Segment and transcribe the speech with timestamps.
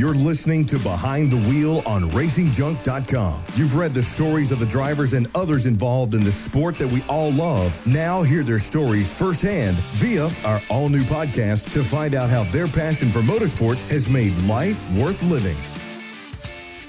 [0.00, 3.44] You're listening to Behind the Wheel on RacingJunk.com.
[3.54, 7.02] You've read the stories of the drivers and others involved in the sport that we
[7.02, 7.78] all love.
[7.86, 12.66] Now hear their stories firsthand via our all new podcast to find out how their
[12.66, 15.58] passion for motorsports has made life worth living.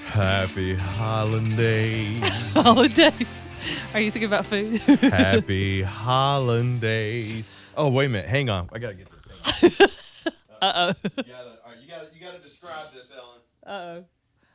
[0.06, 2.26] Happy holidays.
[2.54, 3.28] Holidays.
[3.94, 4.80] Are you thinking about food?
[5.02, 7.46] Happy holidays.
[7.76, 8.30] Oh, wait a minute.
[8.30, 8.70] Hang on.
[8.72, 9.10] I got to get
[9.62, 10.02] this.
[10.62, 11.24] Uh oh.
[11.92, 13.42] You gotta, you gotta, describe this, Ellen.
[13.66, 14.06] Uh oh.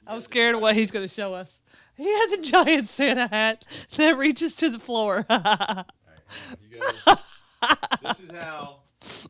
[0.07, 1.59] I'm scared of what he's going to show us.
[1.95, 3.63] He has a giant Santa hat
[3.97, 5.27] that reaches to the floor.
[6.61, 7.21] You gotta,
[8.03, 8.79] this is how.
[9.01, 9.29] this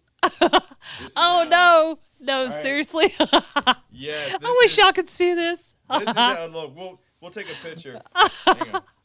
[1.04, 1.98] is oh how- no.
[2.20, 2.62] No, right.
[2.62, 3.12] seriously.
[3.90, 4.34] Yes.
[4.42, 5.74] I wish is- y'all could see this.
[5.90, 6.46] This is how.
[6.46, 8.00] Look, we'll we'll take a picture.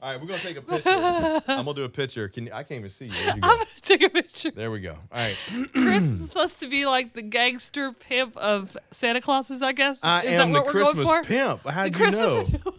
[0.00, 0.90] All right, we're gonna take a picture.
[0.90, 2.28] I'm gonna do a picture.
[2.28, 3.12] Can I can't even see you.
[3.14, 3.30] You?
[3.30, 4.50] I'm going to take a picture.
[4.50, 4.92] There we go.
[4.92, 5.36] All right.
[5.72, 9.98] Chris is supposed to be like the gangster pimp of Santa Clauses, I guess.
[10.02, 11.24] I is am that the what we're going Christmas for?
[11.24, 11.62] pimp.
[11.62, 12.72] The How'd you Christmas know?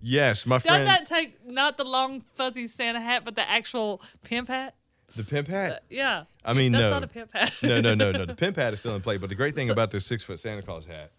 [0.00, 4.48] Yes, my Doesn't that take not the long fuzzy Santa hat, but the actual pimp
[4.48, 4.74] hat?
[5.14, 5.82] the pimp hat.
[5.90, 6.24] Yeah.
[6.44, 6.90] I mean, that's no.
[6.90, 7.52] not a pimp hat.
[7.62, 8.24] no, no, no, no.
[8.24, 9.18] The pimp hat is still in play.
[9.18, 11.10] But the great thing So- about this six foot Santa Claus hat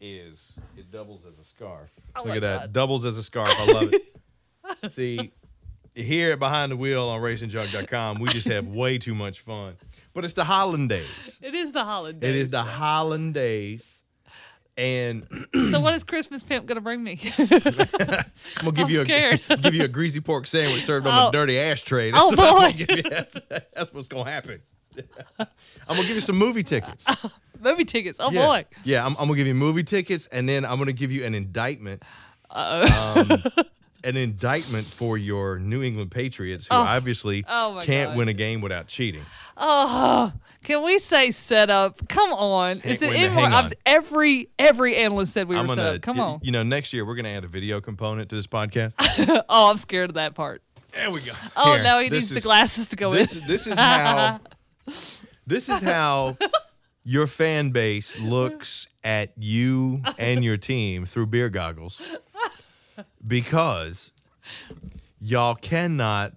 [0.00, 1.90] is it doubles as a scarf.
[2.14, 2.72] Oh Look at that.
[2.72, 3.52] Doubles as a scarf.
[3.58, 4.02] I love it.
[4.90, 5.32] See,
[5.94, 9.76] here at Behind the Wheel on RacingJunk.com, we just have way too much fun.
[10.14, 11.38] But it's the hollandaise.
[11.42, 12.28] It is the holiday.
[12.28, 14.02] It is the hollandaise.
[14.76, 15.26] And
[15.72, 17.18] so what is Christmas pimp gonna bring me?
[17.38, 21.28] I'm gonna give I'm you a give you a greasy pork sandwich served on Oh.
[21.30, 22.12] a dirty ashtray.
[22.12, 22.84] That's Oh, what boy.
[22.86, 23.02] give you.
[23.10, 23.40] That's,
[23.74, 24.60] that's what's gonna happen.
[25.38, 25.46] I'm
[25.88, 27.06] gonna give you some movie tickets.
[27.60, 28.20] Movie tickets.
[28.22, 28.46] Oh yeah.
[28.46, 28.64] boy.
[28.84, 31.34] Yeah, I'm, I'm gonna give you movie tickets, and then I'm gonna give you an
[31.34, 32.04] indictment.
[32.50, 33.42] Um,
[34.04, 36.78] an indictment for your New England Patriots, who Oh.
[36.80, 38.16] obviously Oh, can't God.
[38.18, 39.22] win a game without cheating.
[39.56, 40.32] Oh,
[40.62, 42.08] can we say set up?
[42.08, 42.80] Come on.
[42.80, 43.44] Hang- Is it wait in more?
[43.46, 43.52] on.
[43.52, 46.02] I've- Every every analyst said we I'm were gonna, set up.
[46.02, 46.40] Come on.
[46.42, 48.92] You know, next year we're gonna add a video component to this podcast.
[49.48, 50.62] oh, I'm scared of that part.
[50.92, 51.32] there we go.
[51.56, 53.46] Oh Here, no, he needs the glasses to go This, in.
[53.46, 54.40] this is how.
[55.46, 56.36] This is how
[57.04, 62.02] your fan base looks at you and your team through beer goggles,
[63.26, 64.12] because
[65.20, 66.32] y'all cannot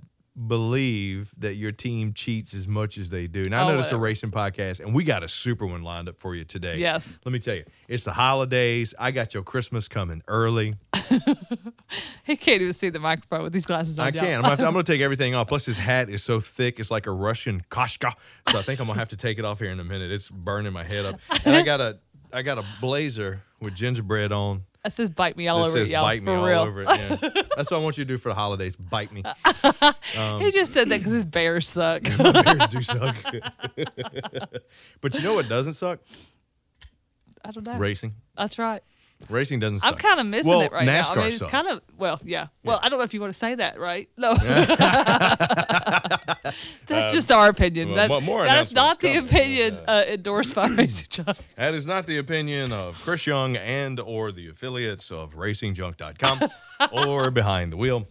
[0.47, 3.43] believe that your team cheats as much as they do.
[3.43, 5.83] Now I Oh, know this is a racing podcast, and we got a super one
[5.83, 6.77] lined up for you today.
[6.77, 7.19] Yes.
[7.25, 8.93] Let me tell you, it's the holidays.
[8.97, 10.75] I got your Christmas coming early.
[12.23, 14.07] He can't even see the microphone with these glasses on.
[14.07, 14.45] I can.
[14.45, 15.49] I'm I'm gonna take everything off.
[15.49, 18.13] Plus, his hat is so thick; it's like a Russian kashka.
[18.49, 20.09] So I think I'm gonna have to take it off here in a minute.
[20.09, 21.19] It's burning my head up.
[21.45, 21.99] And I got a,
[22.31, 24.63] I got a blazer with gingerbread on.
[24.83, 26.03] That says bite me all That over says it, y'all.
[26.03, 26.59] "bite me" for all real.
[26.61, 26.87] over it.
[26.89, 27.15] Yeah.
[27.55, 28.75] That's what I want you to do for the holidays.
[28.75, 29.23] Bite me.
[30.17, 32.01] Um, he just said that because his bears suck.
[32.17, 33.15] Bears do suck.
[34.99, 35.99] but you know what doesn't suck?
[37.45, 37.77] I don't know.
[37.77, 38.13] Racing.
[38.35, 38.83] That's right.
[39.29, 40.01] Racing doesn't I'm suck.
[40.01, 40.99] kind of missing Well, it right now.
[40.99, 41.51] I NASCAR mean, it's sucks.
[41.51, 42.47] kind of well, yeah.
[42.63, 44.09] Well, I don't know if you want to say that, right?
[44.17, 44.35] No,
[46.87, 47.89] that's just our opinion.
[47.89, 49.25] Um, well, that, more- more that is not the coming.
[49.29, 51.37] opinion uh, endorsed by Racing Junk.
[51.55, 56.39] That is not the opinion of Chris Young and or the affiliates of racingjunk.com
[56.91, 58.07] or behind the wheel.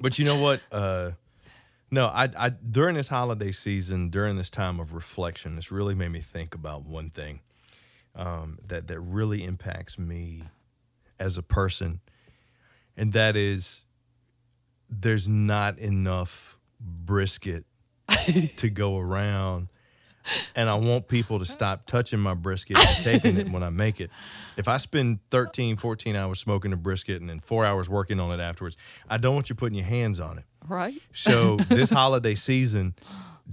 [0.00, 0.60] But you know what?
[0.72, 1.12] Uh,
[1.90, 6.08] no, I, I during this holiday season, during this time of reflection, it's really made
[6.10, 7.40] me think about one thing
[8.14, 10.44] um, that that really impacts me
[11.18, 12.00] as a person,
[12.96, 13.84] and that is
[14.88, 17.64] there's not enough brisket
[18.56, 19.68] to go around
[20.54, 24.00] and I want people to stop touching my brisket and taking it when I make
[24.00, 24.10] it.
[24.56, 28.38] If I spend 13, 14 hours smoking a brisket and then four hours working on
[28.38, 28.76] it afterwards,
[29.08, 30.44] I don't want you putting your hands on it.
[30.68, 31.00] Right?
[31.14, 32.94] So this holiday season,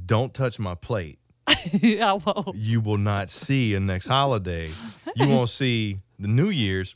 [0.06, 1.20] don't touch my plate.
[1.82, 4.70] yeah, well, You will not see a next holiday.
[5.16, 6.96] You won't see the New Year's.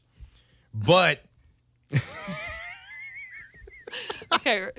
[0.74, 1.24] But
[4.34, 4.70] okay.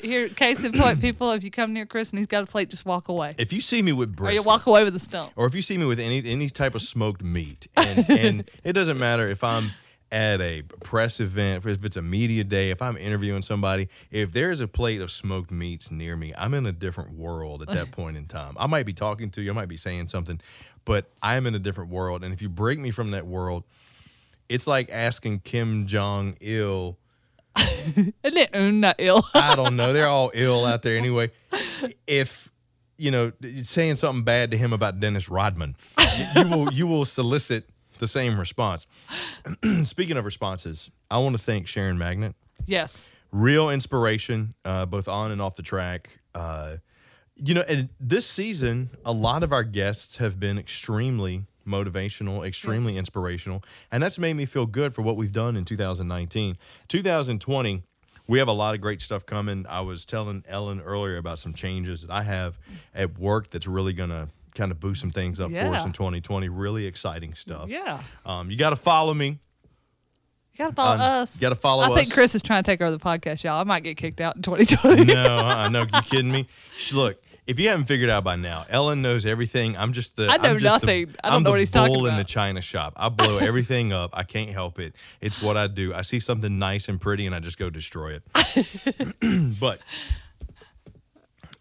[0.00, 2.70] Here, case in point, people, if you come near Chris and he's got a plate,
[2.70, 3.34] just walk away.
[3.38, 5.32] if you see me with Or you walk away with a stump.
[5.36, 8.72] or if you see me with any any type of smoked meat, and, and it
[8.72, 9.72] doesn't matter if I'm
[10.12, 14.60] at a press event, if it's a media day, if I'm interviewing somebody, if there's
[14.60, 18.16] a plate of smoked meats near me, I'm in a different world at that point
[18.16, 18.54] in time.
[18.58, 20.40] I might be talking to you, I might be saying something,
[20.84, 22.22] but I'm in a different world.
[22.22, 23.64] And if you break me from that world,
[24.48, 26.96] it's like asking Kim Jong Il.
[27.56, 29.26] Mm, not ill?
[29.34, 29.92] I don't know.
[29.92, 31.32] They're all ill out there anyway.
[32.06, 32.52] If
[32.98, 33.32] you know
[33.62, 38.08] saying something bad to him about Dennis Rodman, you, you will you will solicit the
[38.08, 38.86] same response.
[39.84, 42.34] Speaking of responses, I want to thank Sharon Magnet.
[42.66, 43.12] yes.
[43.32, 46.20] Real inspiration, uh, both on and off the track.
[46.34, 46.76] Uh,
[47.36, 52.92] you know, and this season, a lot of our guests have been extremely motivational, extremely
[52.92, 53.00] Yes.
[53.00, 53.62] inspirational,
[53.92, 56.56] and that's made me feel good for what we've done in 2019.
[56.88, 57.82] 2020,
[58.28, 59.66] we have a lot of great stuff coming.
[59.68, 62.58] I was telling Ellen earlier about some changes that I have
[62.94, 65.92] at work that's really going to kind of boost some things up for us in
[65.92, 66.48] 2020.
[66.48, 67.68] Really exciting stuff.
[67.68, 68.00] Yeah.
[68.24, 69.38] Um, you got to follow me.
[70.58, 71.34] You gotta follow Um, us.
[71.36, 72.10] you gotta follow I think.
[72.14, 73.60] Chris is trying to take over the podcast, y'all.
[73.60, 75.04] I might get kicked out in 2020.
[75.04, 75.82] no, I know.
[75.82, 76.46] You kidding me?
[76.94, 79.76] Look, if you haven't figured out by now, Ellen knows everything.
[79.76, 80.28] I'm just the.
[80.28, 81.14] I know I'm just the- nothing.
[81.22, 82.94] I don't I'm know what he's talking bull in the china shop.
[82.96, 84.12] I blow everything up.
[84.14, 84.94] I can't help it.
[85.20, 85.92] It's what I do.
[85.92, 88.22] I see something nice and pretty, and I just go destroy it.
[89.60, 89.80] but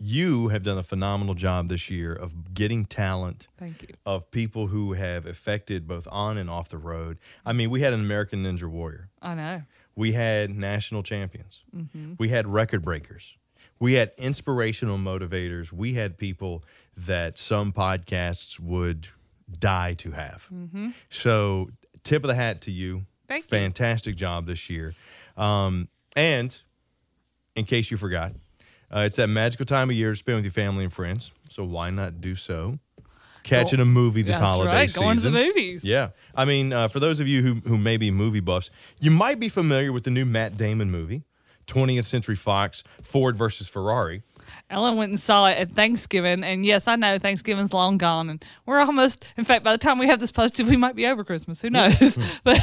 [0.06, 3.88] you have done a phenomenal job this year of getting talent Thank you.
[4.06, 7.18] of people who have affected both on and off the road.
[7.46, 9.10] I mean, we had an American Ninja Warrior.
[9.22, 9.64] I know.
[9.96, 11.64] We had national champions.
[11.76, 12.14] Mm-hmm.
[12.20, 13.36] We had record breakers.
[13.80, 15.72] We had inspirational motivators.
[15.72, 16.64] We had people
[16.96, 19.08] that some podcasts would
[19.58, 20.48] die to have.
[21.10, 21.70] So,
[22.04, 22.98] tip of the hat to you.
[22.98, 23.04] Mm-hmm.
[23.28, 23.50] Thank you.
[23.50, 24.94] Fantastic job this year.
[25.36, 26.56] Um, and
[27.56, 28.34] in case you forgot,
[28.94, 31.32] uh, it's that magical time of year to spend with your family and friends.
[31.50, 32.80] So, why not do so?
[33.44, 34.90] Catching a movie this That's holiday right.
[34.90, 35.04] season.
[35.04, 35.84] Going to the movies.
[35.84, 36.10] Yeah.
[36.34, 39.40] I mean, uh, for those of you who, who may be movie buffs, you might
[39.40, 41.26] be familiar with the new Matt Damon movie,
[41.68, 44.24] 20th Century Fox, Ford versus Ferrari.
[44.70, 48.46] Ellen went and saw it at Thanksgiving, and yes, I know Thanksgiving's long gone, and
[48.66, 49.24] we're almost.
[49.38, 51.62] In fact, by the time we have this posted, we might be over Christmas.
[51.62, 52.20] Who knows?
[52.44, 52.60] but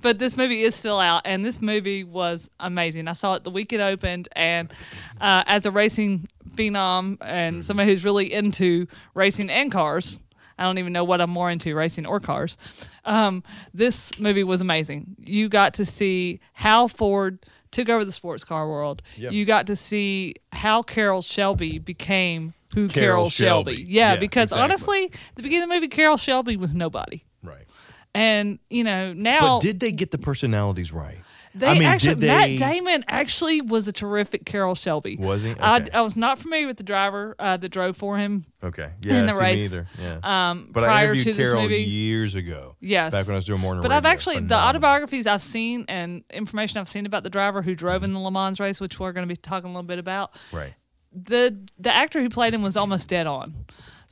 [0.00, 3.08] but this movie is still out, and this movie was amazing.
[3.08, 4.72] I saw it the week it opened, and
[5.20, 10.18] uh, as a racing phenom and somebody who's really into racing and cars.
[10.56, 12.56] I don't even know what I'm more into, racing or cars.
[13.04, 13.42] Um,
[13.72, 15.16] this movie was amazing.
[15.18, 17.44] You got to see how Ford
[17.74, 19.02] took over the sports car world.
[19.16, 19.32] Yep.
[19.32, 23.76] You got to see how Carroll Shelby became who Carroll Carroll, Shelby.
[23.76, 23.86] Shelby.
[23.92, 24.62] Yeah, Yeah, because exactly.
[24.62, 27.22] honestly, the beginning of the movie, Carroll Shelby was nobody.
[27.42, 27.66] Right.
[28.14, 31.18] And, you know, now But did they get the personalities right?
[31.56, 35.16] They I mean, actually, they, Matt Damon actually was a terrific Carroll Shelby.
[35.16, 35.54] Was he?
[35.60, 35.90] I, Okay.
[35.92, 38.46] I was not familiar with the driver uh, that drove for him.
[38.62, 38.90] Okay.
[39.02, 39.72] Yeah, in the race.
[40.00, 40.18] Yeah.
[40.50, 41.82] Um, but I prior to this Carroll movie.
[41.84, 42.74] years ago.
[42.80, 43.12] Yes.
[43.12, 43.98] Back when I was doing morning But radio.
[43.98, 48.02] I've actually the autobiographies I've seen and information I've seen about the driver who drove
[48.02, 50.34] in the Le Mans race, which we're going to be talking a little bit about.
[50.52, 50.74] Right.
[51.12, 53.54] The the actor who played him was almost dead on.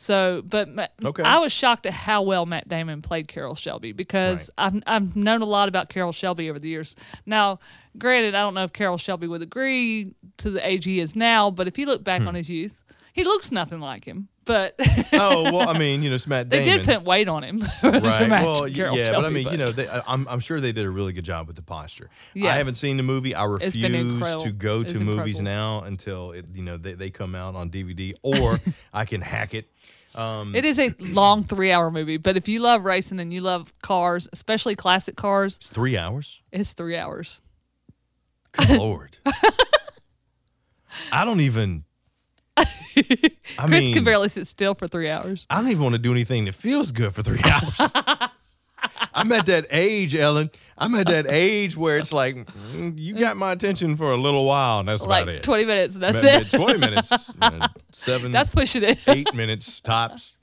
[0.03, 0.69] So, but
[1.05, 1.23] Okay.
[1.23, 5.43] I was shocked at how well Matt Damon played Carroll Shelby because I've I've known
[5.43, 6.97] a lot about Carroll Shelby over the years.
[7.25, 7.61] Now,
[7.97, 11.53] granted, I don't know if Carroll Shelby would agree to the age he is now,
[11.53, 12.05] but if you look Hmm.
[12.05, 12.83] back on his youth,
[13.13, 14.27] he looks nothing like him.
[14.45, 14.75] But
[15.13, 17.61] oh well, I mean, you know, it's Matt they did put weight on him.
[17.85, 18.29] right.
[18.29, 20.85] Well, Carroll yeah, but I Shelby, mean, you know, they, I'm, I'm sure they did
[20.85, 22.11] a really good job with the posture.
[22.35, 23.37] I haven't seen the movie.
[23.37, 23.77] I refuse
[24.43, 28.15] to go to movies now until it, you know they, they come out on DVD
[28.25, 28.59] or
[28.93, 29.69] I can hack it.
[30.15, 33.41] Um, It is a long three hour movie, but if you love racing and you
[33.41, 36.41] love cars, especially classic cars, it's three hours.
[36.53, 37.41] it's three hours.
[38.53, 39.17] Good lord.
[41.11, 41.85] I don't even.
[42.57, 42.65] I
[43.67, 45.47] Chris mean, can barely sit still for three hours.
[45.49, 47.81] I don't even want to do anything that feels good for three hours.
[49.15, 50.51] I'm at that age, Ellen.
[50.79, 54.45] I'm at that age where it's like mm, you got my attention for a little
[54.47, 55.43] while, and that's Like about it.
[55.43, 56.51] 20 minutes, that's it.
[56.57, 57.11] Twenty minutes,
[57.43, 58.99] uh, seven, That's pushing it.
[59.07, 60.37] eight minutes tops.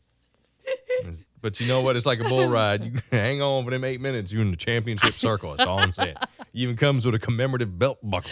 [1.42, 1.96] But you know what?
[1.96, 2.84] It's like a bull ride.
[2.84, 4.32] You hang on for them eight minutes.
[4.32, 5.56] You're in the championship circle.
[5.56, 6.16] That's all I'm saying.
[6.54, 8.32] Even comes with a commemorative belt buckle.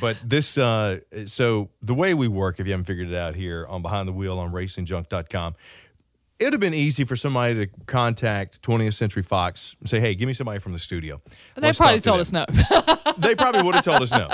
[0.00, 3.66] But this, uh, so the way we work, if you haven't figured it out here
[3.68, 5.54] on Behind the Wheel on racingjunk.com,
[6.40, 10.14] it would have been easy for somebody to contact 20th Century Fox and say, hey,
[10.14, 11.20] give me somebody from the studio.
[11.54, 12.46] They Let's probably told to us no.
[13.18, 14.28] They probably would have told us no.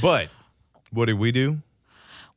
[0.00, 0.28] But
[0.92, 1.60] what did we do?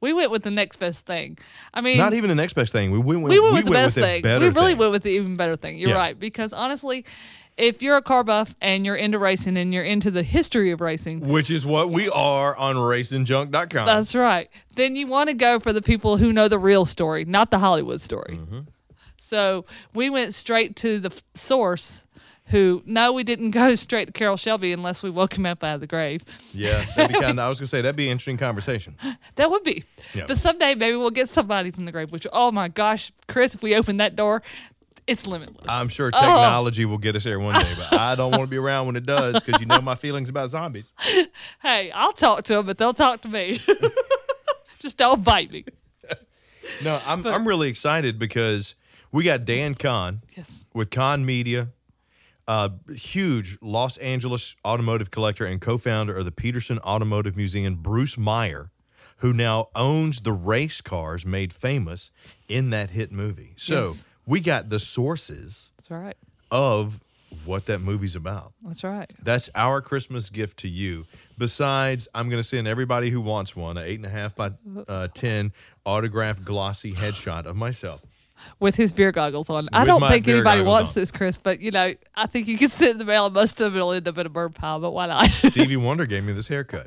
[0.02, 1.38] we went with the next best thing.
[1.74, 2.92] I mean, Not even the next best thing.
[2.92, 4.24] We, we went, we went with the best a thing.
[4.24, 4.78] We really thing.
[4.78, 5.78] went with the even better thing.
[5.78, 5.96] You're Yeah.
[5.96, 6.20] right.
[6.20, 7.06] Because honestly,
[7.56, 10.82] if you're a car buff and you're into racing and you're into the history of
[10.82, 13.86] racing, Which is what we are on racingjunk.com.
[13.86, 14.50] That's right.
[14.76, 17.60] Then you want to go for the people who know the real story, not the
[17.60, 18.40] Hollywood story.
[18.40, 18.60] Mm-hmm.
[19.24, 22.06] So we went straight to the f- source.
[22.48, 22.84] Who?
[22.86, 25.82] No, we didn't go straight to Carroll Shelby unless we woke him up out of
[25.82, 26.26] the grave.
[26.54, 28.96] yeah, that'd be kind of, I was going to say, that'd be an interesting conversation.
[29.36, 29.86] That would be.
[30.14, 30.26] Yeah.
[30.28, 32.12] But someday maybe we'll get somebody from the grave.
[32.12, 34.44] Which, oh my gosh, Chris, if we open that door,
[35.08, 35.66] it's limitless.
[35.70, 36.20] I'm sure Oh.
[36.20, 38.98] technology will get us there one day, but I don't want to be around when
[38.98, 40.92] it does because you know my feelings about zombies.
[41.62, 43.62] hey, I'll talk to them, but they'll talk to me.
[44.80, 45.64] Just don't bite me.
[46.84, 48.76] No, I'm, I'm really excited because
[49.14, 50.66] we got Dan Kahn Yes.
[50.74, 51.70] with Kahn Media,
[52.48, 58.18] a huge Los Angeles automotive collector and co founder of the Peterson Automotive Museum, Bruce
[58.18, 58.72] Meyer,
[59.18, 62.12] who now owns the race cars made famous
[62.50, 63.54] in that hit movie.
[63.56, 64.06] So Yes.
[64.26, 66.18] we got the sources That's right.
[66.52, 67.00] of
[67.46, 68.54] what that movie's about.
[68.62, 69.10] That's right.
[69.22, 71.06] That's our Christmas gift to you.
[71.38, 74.52] Besides, I'm going to send everybody who wants one, an eight and a half by
[74.88, 75.52] uh, 10
[75.86, 78.02] autographed glossy headshot of myself.
[78.60, 79.68] With his beer goggles on.
[79.74, 80.94] I With don't think anybody wants on.
[80.96, 83.34] this, Chris, but you know, I think you can send it in the mail and
[83.34, 85.28] most of it will end up in a bird pile, but why not?
[85.30, 86.86] Stevie Wonder gave me this haircut.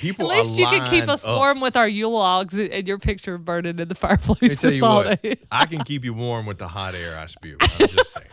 [0.00, 1.36] People At least you can keep us up.
[1.36, 4.42] warm with our Yule logs and and your picture burning in the fireplace.
[4.42, 5.38] Let me tell you what.
[5.52, 7.56] I can keep you warm with the hot air I spew.
[7.60, 8.30] I'm just saying.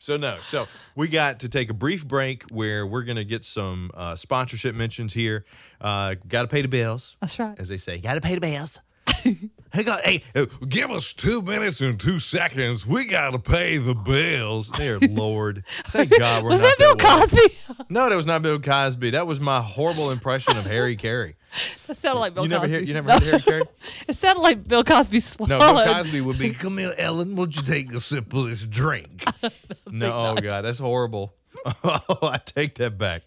[0.00, 0.66] So no, so
[0.96, 5.14] we got to take a brief break where we're gonna get some uh, sponsorship mentions
[5.14, 5.44] here.
[5.80, 7.54] Uh, got to pay the bills, That's right.
[7.58, 7.98] as they say.
[7.98, 8.80] Got to pay the bills.
[9.74, 12.86] hey, go, hey, uh, give us two minutes and two seconds.
[12.86, 14.68] We got to pay the bills.
[14.70, 17.20] Dear Lord, thank God we're Was not that Bill way.
[17.20, 17.84] Cosby?
[17.90, 19.10] No, that was not Bill Cosby.
[19.10, 21.34] That was my horrible impression of Harry Caray.
[21.86, 22.76] that sounded like Bill You never Cosby.
[22.76, 23.62] hear, you never heard Harry Caray?
[24.08, 25.58] It sounded like Bill Cosby No.
[25.58, 29.24] Bill Cosby would be, come here, Ellen, won't you take a sip of this drink?
[29.90, 31.34] no, oh, God, that's horrible.
[31.84, 33.22] Oh, I take that back.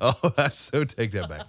[0.00, 1.42] Oh, I so take that back.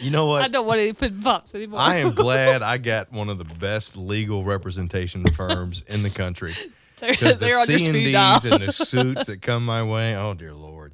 [0.00, 0.42] You know what?
[0.42, 1.80] I don't want any pudding pops anymore.
[1.80, 6.54] I am glad I got one of the best legal representation firms in the country.
[7.00, 8.42] Because the they're on your C and.
[8.42, 10.92] D's and the suits that come my way, oh dear lord!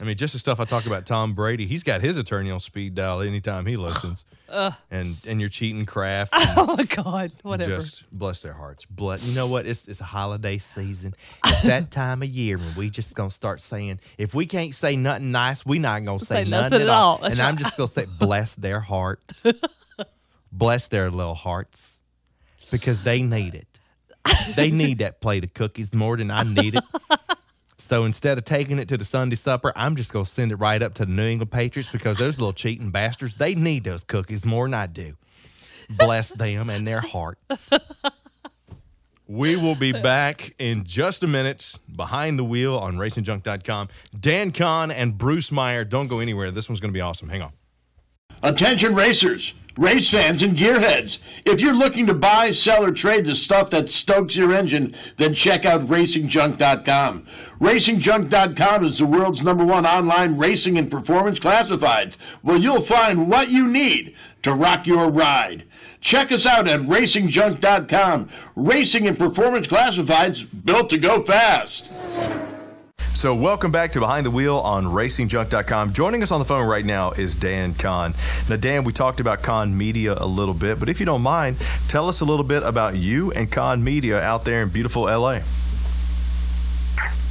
[0.00, 1.66] I mean, just the stuff I talk about Tom Brady.
[1.66, 4.24] He's got his attorney on speed dial anytime he listens.
[4.90, 6.32] and and you're cheating craft.
[6.36, 7.76] oh my God, whatever.
[7.76, 8.84] Just bless their hearts.
[8.84, 9.28] Bless.
[9.28, 9.66] You know what?
[9.66, 11.14] It's it's a holiday season.
[11.46, 14.96] It's that time of year when we just gonna start saying if we can't say
[14.96, 17.16] nothing nice, we not gonna say, Say nothing, nothing at at all.
[17.16, 17.24] all.
[17.24, 19.44] And I'm just gonna say bless their hearts.
[20.52, 21.98] bless their little hearts
[22.70, 23.66] because they need it.
[24.54, 26.84] They need that plate of cookies more than I need it.
[27.92, 30.82] So instead of taking it to the Sunday supper, I'm just gonna send it right
[30.82, 34.46] up to the New England Patriots because those little cheating bastards, they need those cookies
[34.46, 35.18] more than I do.
[35.90, 37.68] Bless them and their hearts.
[39.26, 43.88] We will be back in just a minute behind the wheel on racingjunk.com.
[44.18, 45.84] Dan Kahn and Bruce Meyer.
[45.84, 46.50] Don't go anywhere.
[46.50, 47.28] This one's going to be awesome.
[47.28, 47.52] Hang on.
[48.42, 51.18] Attention racers, race fans, and gearheads.
[51.44, 55.34] If you're looking to buy, sell, or trade the stuff that stokes your engine, then
[55.34, 57.26] check out racingjunk.com.
[57.60, 63.48] Racingjunk.com is the world's number one online racing and performance classifieds, where you'll find what
[63.48, 65.64] you need to rock your ride.
[66.00, 68.28] Check us out at racingjunk.com.
[68.56, 72.51] Racing and performance classifieds built to go fast.
[73.14, 75.92] So, welcome back to Behind the Wheel on racingjunk.com.
[75.92, 78.14] Joining us on the phone right now is Dan Kahn.
[78.48, 81.58] Now, Dan, we talked about Kahn Media a little bit, but if you don't mind,
[81.88, 85.40] tell us a little bit about you and Kahn Media out there in beautiful LA.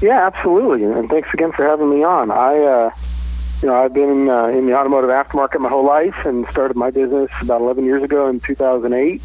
[0.02, 2.30] Yeah, absolutely, and thanks again for having me on.
[2.30, 2.92] I, uh,
[3.64, 6.92] you know, I've been uh, in the automotive aftermarket my whole life, and started my
[6.92, 9.22] business about 11 years ago in 2008.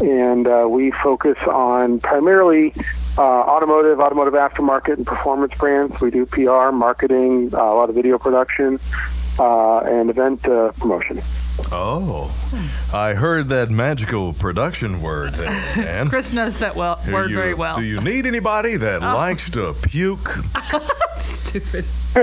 [0.00, 2.72] And uh, we focus on primarily
[3.18, 6.00] uh, automotive, automotive aftermarket, and performance brands.
[6.00, 8.80] We do PR, marketing, uh, a lot of video production,
[9.38, 11.20] uh, and event uh, promotion.
[11.70, 12.30] Oh,
[12.92, 16.06] I heard that magical production word there.
[16.08, 17.76] Chris knows that well Do word you- very well.
[17.76, 19.14] Do you need anybody that oh.
[19.14, 20.38] likes to puke?
[21.18, 21.84] Stupid.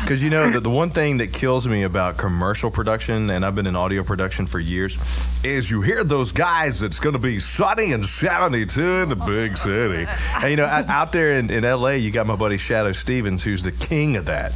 [0.00, 3.54] Because you know that the one thing that kills me about commercial production, and I've
[3.54, 4.98] been in audio production for years,
[5.44, 9.56] is you hear those guys that's going to be sunny and 72 in the big
[9.56, 10.08] city.
[10.34, 13.44] And you know, out, out there in, in LA, you got my buddy Shadoe Stevens,
[13.44, 14.52] who's the king of that.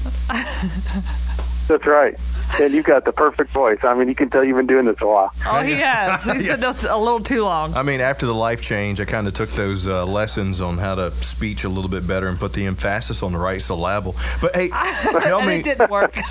[1.66, 2.18] That's right.
[2.60, 3.78] And you've got the perfect voice.
[3.82, 5.32] I mean, you can tell you've been doing this a while.
[5.46, 6.24] Oh, he has.
[6.24, 7.74] He's been us a little too long.
[7.74, 10.94] I mean, after the life change, I kind of took those uh, lessons on how
[10.94, 14.14] to speech a little bit better and put the emphasis on the right syllable.
[14.40, 14.68] But hey,
[15.20, 15.56] tell and me.
[15.56, 16.16] it didn't work.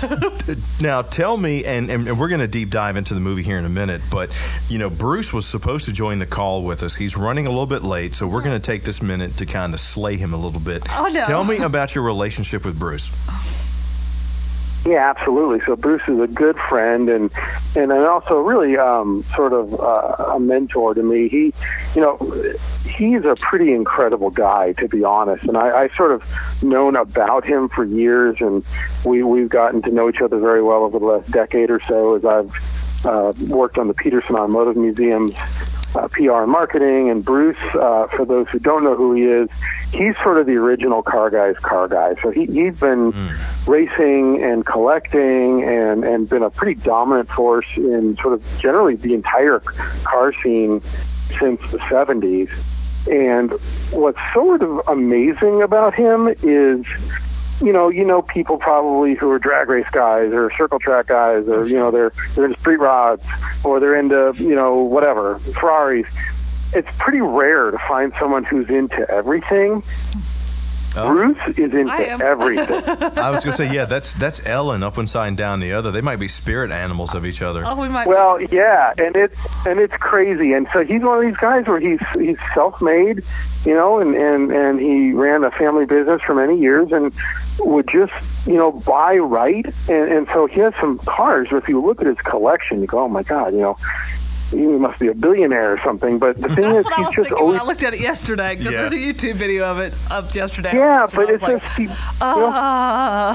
[0.80, 3.58] Now, tell me, and, and, and we're going to deep dive into the movie here
[3.58, 4.30] in a minute, but,
[4.68, 6.94] you know, Bruce was supposed to join the call with us.
[6.94, 9.72] He's running a little bit late, so we're going to take this minute to kind
[9.72, 10.82] of slay him a little bit.
[10.90, 11.22] Oh, no.
[11.22, 13.10] Tell me about your relationship with Bruce.
[14.86, 15.64] Yeah, absolutely.
[15.64, 17.30] So Bruce is a good friend and
[17.74, 21.28] and also really um, sort of uh, a mentor to me.
[21.28, 21.54] He,
[21.94, 22.18] you know,
[22.84, 25.44] he's a pretty incredible guy to be honest.
[25.44, 26.22] And I, I sort of
[26.62, 28.62] known about him for years, and
[29.06, 32.16] we we've gotten to know each other very well over the last decade or so
[32.16, 35.34] as I've uh, worked on the Peterson Automotive Museum's
[35.94, 37.10] uh, PR and marketing.
[37.10, 39.48] And Bruce, uh, for those who don't know who he is,
[39.92, 42.14] he's sort of the original car guy's car guy.
[42.22, 43.12] So he, he's been
[43.66, 49.14] racing and collecting and, and been a pretty dominant force in sort of generally the
[49.14, 50.80] entire car scene
[51.38, 52.50] since the 70s.
[53.06, 53.52] And
[53.92, 56.86] what's sort of amazing about him is
[57.62, 61.48] you know, you know people probably who are drag race guys or circle track guys
[61.48, 63.24] or you know they're they're into street rods
[63.64, 66.06] or they're into you know whatever Ferraris,
[66.72, 69.82] it's pretty rare to find someone who's into everything.
[70.96, 71.08] Oh.
[71.08, 72.66] Bruce is into I everything.
[73.18, 75.90] I was gonna say, yeah, that's that's Ellen up one side and down the other.
[75.90, 77.64] They might be spirit animals of each other.
[77.66, 78.06] Oh, we might.
[78.06, 79.36] Well, yeah, and it's
[79.66, 80.52] and it's crazy.
[80.52, 83.24] And so he's one of these guys where he's he's self-made,
[83.64, 87.12] you know, and and and he ran a family business for many years and
[87.58, 88.12] would just
[88.46, 89.66] you know buy right.
[89.88, 91.50] And and so he has some cars.
[91.50, 93.76] Where if you look at his collection, you go, oh my god, you know.
[94.54, 97.06] He must be a billionaire or something, but the thing That's is, what I he's
[97.06, 98.56] was just always when I looked at it yesterday.
[98.56, 98.80] Because Yeah.
[98.88, 100.72] there's a YouTube video of it up yesterday.
[100.74, 101.02] yeah.
[101.04, 103.34] And But I was it's like, just he, you know,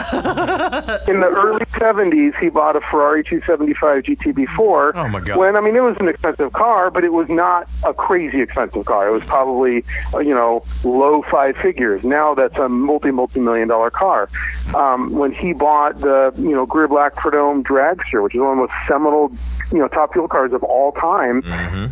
[1.08, 4.92] in the early 70s, he bought a Ferrari 275 GTB4.
[4.96, 5.38] Oh, my God.
[5.38, 8.86] When I mean, it was an expensive car, but it was not a crazy expensive
[8.86, 9.08] car.
[9.08, 9.84] It was probably,
[10.14, 12.04] uh, you know, low five figures.
[12.04, 14.30] Now that's a multi multi million dollar car.
[14.76, 18.56] Um, when he bought the, you know, Greer Black Prudhomme Dragster, which is one of
[18.58, 19.32] the most seminal,
[19.72, 21.09] you know, top fuel cars of all time,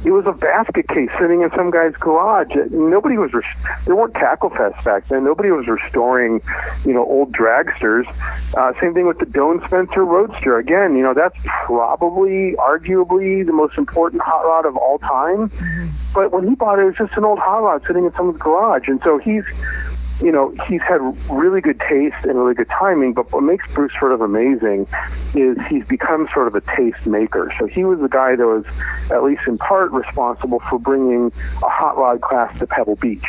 [0.06, 2.56] it was a basket case sitting in some guy's garage.
[2.72, 3.46] Nobody was, res-
[3.86, 5.24] there weren't tackle fests back then.
[5.24, 6.42] Nobody was restoring,
[6.86, 8.06] you know, old dragsters.
[8.56, 10.58] Uh, same thing with the Doane Spencer Roadster.
[10.58, 15.52] Again, you know, that's probably, arguably, the most important hot rod of all time.
[16.14, 18.40] But when he bought it, it was just an old hot rod sitting in someone's
[18.40, 18.88] garage.
[18.88, 19.46] And so he's,
[20.22, 23.94] you know, he's had really good taste and really good timing, but what makes Bruce
[24.00, 24.88] sort of amazing
[25.36, 27.54] is he's become sort of a taste maker.
[27.60, 28.66] So he was the guy that was,
[29.12, 31.32] at least in part, responsible for bringing
[31.64, 33.26] a hot rod class to Pebble Beach,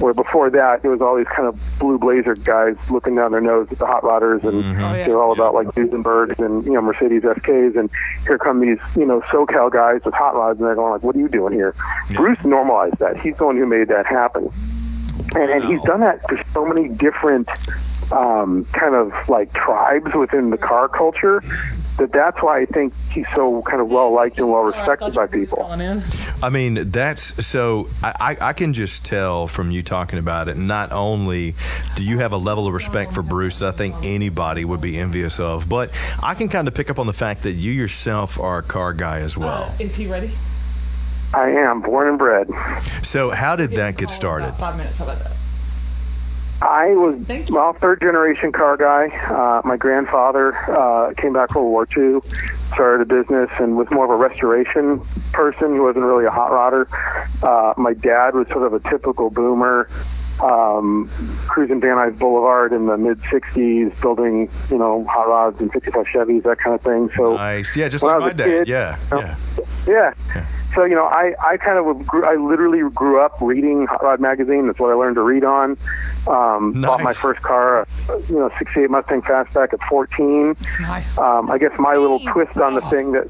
[0.00, 3.40] where before that, there was all these kind of blue blazer guys looking down their
[3.40, 4.78] nose at the hot rodders, and mm-hmm.
[4.82, 5.06] Oh, yeah.
[5.06, 7.90] they're all about like Duesenbergs and, you know, Mercedes SKs, and
[8.26, 11.16] here come these, you know, SoCal guys with hot rods, and they're going like, what
[11.16, 11.74] are you doing here?
[12.10, 13.18] Bruce normalized that.
[13.18, 14.50] He's the one who made that happen
[15.34, 17.48] and, and he's done that for so many different
[18.12, 21.42] um, kind of like tribes within the car culture
[21.98, 25.26] that that's why I think he's so kind of well liked and well respected by
[25.26, 25.64] people.
[26.42, 27.88] I mean, that's so.
[28.02, 30.56] I, I I can just tell from you talking about it.
[30.56, 31.54] Not only
[31.96, 34.98] do you have a level of respect for Bruce that I think anybody would be
[34.98, 35.90] envious of, but
[36.22, 38.92] I can kind of pick up on the fact that you yourself are a car
[38.92, 39.74] guy as well.
[39.78, 40.30] Is he ready?
[41.34, 42.48] I am born and bred.
[43.02, 44.52] So how did that get started?
[44.52, 44.98] Five minutes.
[44.98, 45.32] How about that?
[46.60, 49.08] I was well third generation car guy.
[49.28, 52.20] Uh, my grandfather uh, came back from World War II,
[52.72, 55.00] started a business, and was more of a restoration
[55.32, 55.72] person.
[55.74, 56.88] He wasn't really a hot rodder.
[57.44, 59.88] Uh, my dad was sort of a typical boomer.
[60.42, 61.10] Um,
[61.48, 66.06] cruising Van Nuys Boulevard in the mid '60s, building you know hot rods and '55
[66.06, 67.10] Chevys, that kind of thing.
[67.16, 67.76] So Nice.
[67.76, 68.44] Yeah, just When like my a dad.
[68.44, 68.96] kid, yeah.
[69.12, 69.18] Oh.
[69.18, 69.36] Yeah.
[69.88, 70.46] Yeah.
[70.74, 74.20] So you know, I I kind of grew, I literally grew up reading Hot Rod
[74.20, 74.66] magazine.
[74.66, 75.76] That's what I learned to read on.
[76.28, 80.54] Um, Bought my first car, uh, you know, '68 Mustang Fastback at 14.
[80.82, 81.18] Nice.
[81.18, 83.26] Um, I guess my little twist on the thing that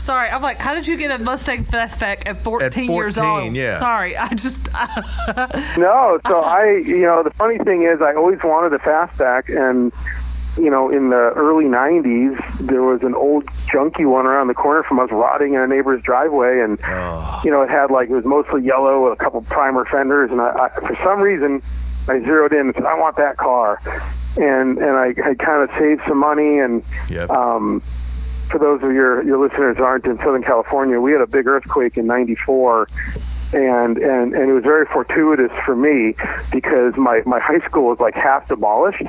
[0.00, 3.54] Sorry, I'm like, how did you get a Mustang Fastback at 14, years 14, old?
[3.54, 3.76] yeah.
[3.76, 4.68] Sorry, I just.
[5.78, 6.18] no.
[6.26, 9.92] So I, you know, the funny thing is, I always wanted a Fastback, and
[10.56, 14.82] you know, in the early '90s, there was an old junky one around the corner
[14.82, 18.14] from us, rotting in a neighbor's driveway, and Oh, you know, it had like it
[18.14, 21.62] was mostly yellow with a couple primer fenders, and I, I for some reason
[22.08, 23.78] I zeroed in and said I want that car,
[24.38, 27.30] and and I, I kind of saved some money, and Yep.
[27.30, 27.82] um,
[28.50, 31.96] for those of your your listeners aren't in Southern California, we had a big earthquake
[31.96, 32.88] in '94.
[33.52, 36.14] And, and and it was very fortuitous for me
[36.52, 39.02] because my, my high school was like half demolished.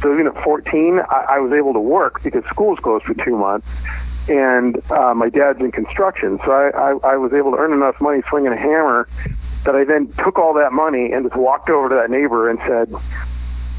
[0.00, 3.14] So even at 14, I, I was able to work because school was closed for
[3.14, 3.66] two months
[4.28, 8.00] and uh, my dad's in construction, so I, I, I was able to earn enough
[8.00, 9.08] money swinging a hammer
[9.64, 12.58] that I then took all that money and just walked over to that neighbor and
[12.60, 12.92] said,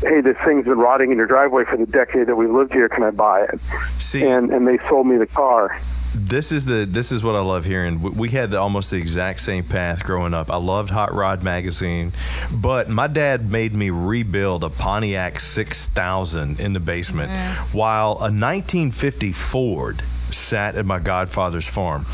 [0.01, 2.87] "Hey, this thing's been rotting in your driveway for the decade that we've lived here.
[2.89, 3.59] Can I buy it?"
[3.99, 5.77] See, And and they sold me the car.
[6.15, 8.01] this is the this is what I love hearing.
[8.01, 10.51] We- We had the, almost the exact same path growing up.
[10.51, 12.11] I loved Hot Rod magazine,
[12.51, 17.77] but my dad made me rebuild a Pontiac 6000 in the basement, mm-hmm.
[17.77, 22.05] while a 1950 Ford sat at my godfather's farm.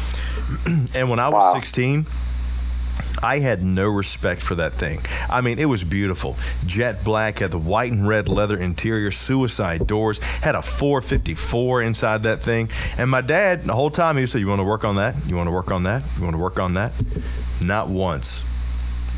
[0.95, 1.53] and when I was Wow.
[1.55, 2.05] 16.
[3.21, 4.99] I had no respect for that thing.
[5.29, 6.35] I mean, it was beautiful.
[6.65, 12.23] Jet black, had the white and red leather interior, suicide doors, had a 454 inside
[12.23, 12.69] that thing.
[12.97, 15.15] And my dad, the whole time, he would say, You want to work on that?
[15.27, 16.03] You want to work on that?
[16.17, 16.91] You want to work on that?
[17.61, 18.43] Not once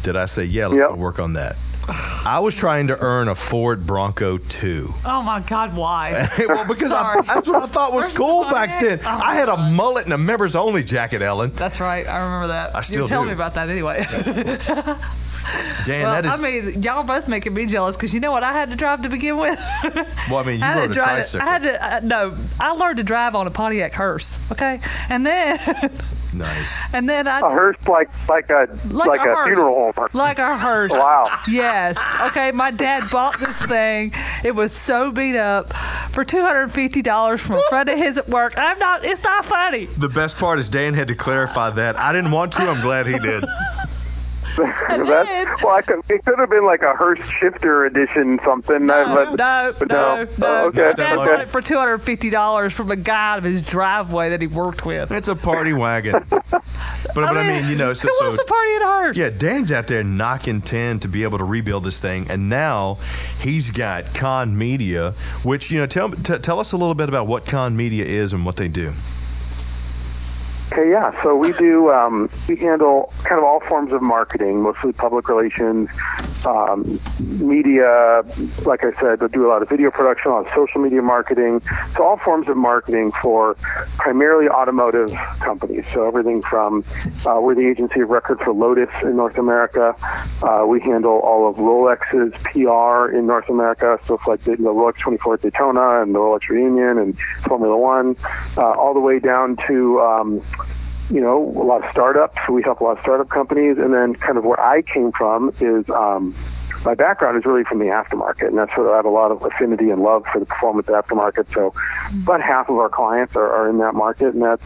[0.04, 0.98] did I say, Yeah, let's Yep.
[0.98, 1.56] work on that.
[1.88, 4.94] I was trying to earn a Ford Bronco 2.
[5.06, 6.28] oh my God, why?
[6.40, 9.00] well, because I, that's what I thought was Where's cool the back then.
[9.06, 9.72] Oh, I had a God.
[9.74, 11.52] mullet and a members only jacket, Ellen.
[11.52, 12.08] That's right.
[12.08, 12.76] I remember that.
[12.76, 13.28] I still you tell do.
[13.28, 14.06] me about that anyway.
[15.86, 16.40] Dan, well, that is.
[16.40, 18.76] I mean, y'all are both making me jealous because you know what I had to
[18.76, 19.60] drive to begin with.
[20.28, 21.06] Well, I mean, you I rode to a drive.
[21.18, 21.48] tricycle.
[21.48, 21.86] I had to.
[21.86, 24.40] Uh, no, I learned to drive on a Pontiac hearse.
[24.52, 25.60] Okay, and then
[26.38, 26.78] Nice.
[26.94, 29.48] And then I A hearse like like a Like like, a a, hearse.
[29.48, 30.08] funeral home.
[30.14, 30.92] like a hearse.
[31.06, 31.30] Wow.
[31.48, 31.98] Yes.
[32.28, 32.52] Okay.
[32.52, 34.12] My dad bought this thing.
[34.44, 35.72] It was so beat up
[36.12, 38.54] for two hundred and fifty dollars from a friend of his at work.
[38.58, 39.04] I'm not.
[39.06, 39.86] It's not funny.
[39.86, 41.96] The best part is Dan had to clarify that.
[41.98, 42.64] I didn't want to.
[42.64, 43.46] I'm glad he did.
[44.58, 48.86] That's, well, I could, it could have been like a hearse shifter edition something.
[48.86, 50.48] No, but, no, but no, no.
[50.48, 50.82] Oh, okay.
[50.82, 51.26] My dad okay.
[51.26, 54.30] bought it for two hundred and fifty dollars from a guy out of his driveway
[54.30, 55.12] that he worked with.
[55.12, 56.24] It's a party wagon.
[57.14, 59.18] But but I mean, you know, so, who wants so to party at a hearse?
[59.18, 62.98] yeah, Dan's out there knocking ten to be able to rebuild this thing, and now
[63.40, 65.12] he's got Kahn Media,
[65.44, 68.34] which you know, tell t- tell us a little bit about what Kahn Media is
[68.34, 68.92] and what they do.
[70.72, 71.22] Okay, yeah.
[71.22, 75.90] So we do um, we handle kind of all forms of marketing, mostly public relations,
[76.46, 78.24] um, media.
[78.66, 81.04] Like I said, we do a lot of video production, a lot of social media
[81.04, 81.62] marketing.
[81.92, 83.54] So all forms of marketing for
[83.98, 85.86] primarily automotive companies.
[85.94, 86.84] So everything from
[87.28, 89.96] uh, we're the agency of record for Lotus in North America.
[90.42, 94.00] Uh, we handle all of Rolex's PR in North America.
[94.02, 98.16] It's like the, the Rolex 24 at Daytona and the Rolex Reunion and Formula One,
[98.58, 100.42] uh, all the way down to um,
[101.10, 102.38] you know, a lot of startups.
[102.50, 103.78] We help a lot of startup companies.
[103.78, 106.36] And then kind of where I came from is um,
[106.86, 108.48] my background is really from the aftermarket.
[108.48, 111.52] And that's where I have a lot of affinity and love for the performance aftermarket.
[111.54, 111.74] So
[112.24, 114.34] about half of our clients are, are in that market.
[114.34, 114.66] And that's,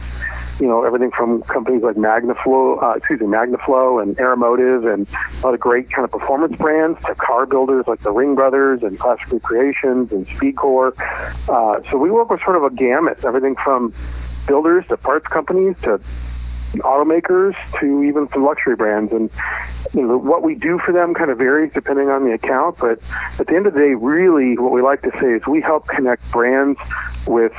[0.60, 5.06] you know, everything from companies like Magnaflow, uh, excuse me, Magnaflow and Aeromotive and
[5.42, 8.82] a lot of great kind of performance brands to car builders like the Ring Brothers
[8.82, 10.98] and Classic Recreations and SpeedKore.
[11.48, 13.92] Uh, so we work with sort of a gamut, everything from
[14.46, 16.00] builders to parts companies to
[16.78, 19.12] automakers to even some luxury brands.
[19.12, 19.30] And
[19.92, 22.78] you know what we do for them kind of varies depending on the account.
[22.78, 23.00] But
[23.38, 25.86] at the end of the day really what we like to say is we help
[25.88, 26.78] connect brands
[27.26, 27.52] with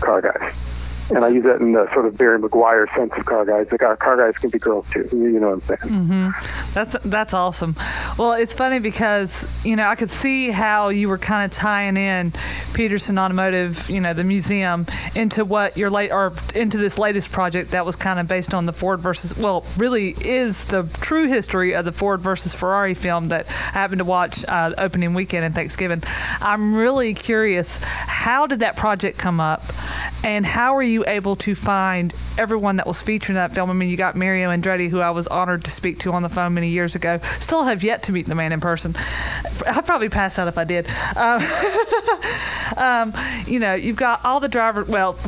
[0.00, 3.44] car guys and I use that in the sort of Barry McGuire sense of car
[3.44, 3.70] guys.
[3.70, 5.08] Like our car guys can be girls too.
[5.12, 6.32] You know what I'm saying?
[6.74, 7.76] That's that's awesome.
[8.18, 11.96] Well, it's funny because you know I could see how you were kind of tying
[11.96, 12.32] in
[12.74, 17.70] Peterson Automotive, you know, the museum, into what your late or into this latest project
[17.70, 21.74] that was kind of based on the Ford versus well, really is the true history
[21.74, 25.54] of the Ford versus Ferrari film that I happened to watch uh, opening weekend and
[25.54, 26.02] Thanksgiving.
[26.40, 29.62] I'm really curious, how did that project come up,
[30.24, 33.70] and how were you able to find everyone that was featured in that film?
[33.70, 36.28] I mean, you got Mario Andretti, who I was honored to speak to on the
[36.28, 37.18] phone many years ago.
[37.40, 38.94] Still have yet to meet the man in person.
[39.66, 40.86] I'd probably pass out if I did.
[41.16, 41.42] Um,
[42.76, 43.12] um,
[43.46, 44.88] you know, you've got all the drivers.
[44.88, 45.18] Well,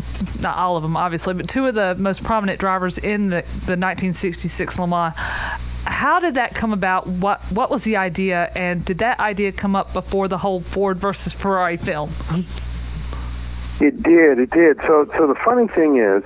[0.41, 3.77] not all of them, obviously, but two of the most prominent drivers in the, the
[3.77, 5.15] 1966 Le Mans.
[5.85, 7.07] How did that come about?
[7.07, 10.99] What what was the idea, and did that idea come up before the whole Ford
[10.99, 12.11] versus Ferrari film?
[13.81, 14.41] It did.
[14.41, 14.81] It did.
[14.83, 16.25] So, so the funny thing is,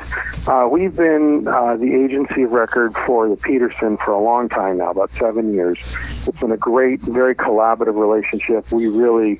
[0.48, 4.78] uh, we've been uh, the agency of record for the Peterson for a long time
[4.78, 5.78] now, about seven years.
[6.26, 8.72] It's been a great, very collaborative relationship.
[8.72, 9.38] We really.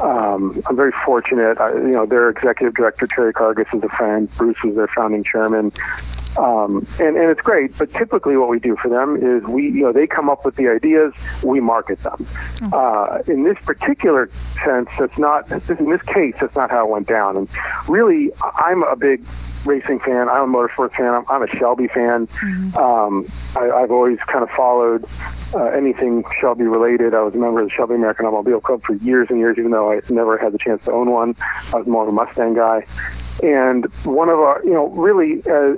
[0.00, 1.60] Um, I'm very fortunate.
[1.60, 4.28] I, you know, their executive director Terry Karges is a friend.
[4.36, 5.70] Bruce was their founding chairman.
[6.36, 9.82] Um, and, and it's great, but typically what we do for them is we, you
[9.82, 12.26] know, they come up with the ideas, we market them.
[12.72, 14.28] Uh, in this particular
[14.64, 17.36] sense, that's not, in this case, that's not how it went down.
[17.36, 17.48] And
[17.88, 19.22] really, I'm a big
[19.66, 20.28] racing fan.
[20.28, 21.14] I'm a motorsports fan.
[21.14, 22.28] I'm, I'm a Shelby fan.
[22.76, 25.04] Um, I, I've always kind of followed
[25.54, 27.14] uh, anything Shelby related.
[27.14, 29.70] I was a member of the Shelby American Automobile Club for years and years, even
[29.70, 31.36] though I never had the chance to own one.
[31.72, 32.84] I was more of a Mustang guy.
[33.42, 35.74] And one of our, you know, really uh,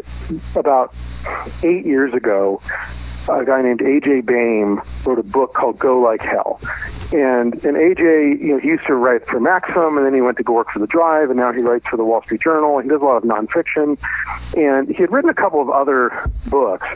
[0.57, 0.95] about
[1.63, 2.61] eight years ago,
[3.29, 6.61] a guy named AJ Baime wrote a book called Go Like Hell.
[7.13, 10.37] And and AJ, you know, he used to write for Maxim, and then he went
[10.39, 12.79] to go work for The Drive, and now he writes for the Wall Street Journal.
[12.81, 13.99] He does a lot of nonfiction,
[14.57, 16.89] and he had written a couple of other books,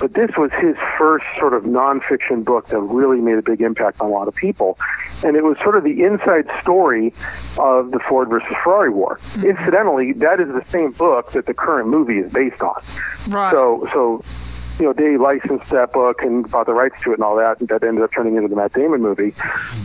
[0.00, 4.00] but this was his first sort of nonfiction book that really made a big impact
[4.00, 4.78] on a lot of people.
[5.24, 7.14] And it was sort of the inside story
[7.58, 9.18] of the Ford versus Ferrari war.
[9.18, 9.50] Mm-hmm.
[9.50, 12.80] Incidentally, that is the same book that the current movie is based on.
[13.28, 13.52] Right.
[13.52, 14.24] So so
[14.82, 17.60] you know, they licensed that book and bought the rights to it and all that,
[17.60, 19.32] and that ended up turning into the Matt Damon movie.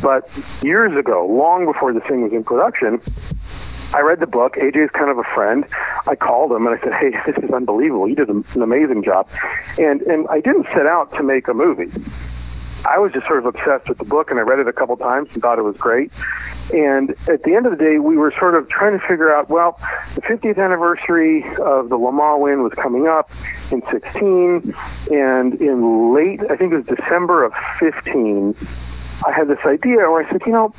[0.02, 0.28] But
[0.64, 3.00] years ago, long before this thing was in production,
[3.94, 4.56] I read the book.
[4.56, 5.66] AJ's kind of a friend.
[6.08, 8.10] I called him and I said, "Hey, this is unbelievable.
[8.10, 9.30] You did an amazing job."
[9.78, 11.92] And and I didn't set out to make a movie.
[12.86, 14.96] I was just sort of obsessed with the book, and I read it a couple
[14.98, 16.12] times and thought it was great.
[16.74, 19.50] And at the end of the day, we were sort of trying to figure out,
[19.50, 19.80] well,
[20.16, 23.32] the 50th anniversary of the Le Mans win was coming up
[23.72, 24.74] in 16,
[25.12, 28.56] and in late, I think it was December of 15,
[29.26, 30.74] I had this idea where I said, you know,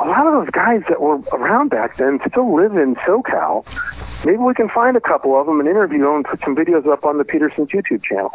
[0.00, 3.64] a lot of those guys that were around back then still live in SoCal.
[4.24, 6.86] Maybe we can find a couple of them and interview them and put some videos
[6.86, 8.32] up on the Peterson's YouTube channel.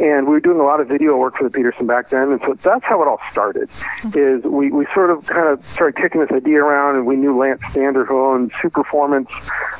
[0.00, 2.40] And we were doing a lot of video work for the Peterson back then, and
[2.40, 3.68] so that's how it all started.
[4.14, 7.36] Is we, we sort of kind of started kicking this idea around, and we knew
[7.36, 9.30] Lance Stander who owned Superformance,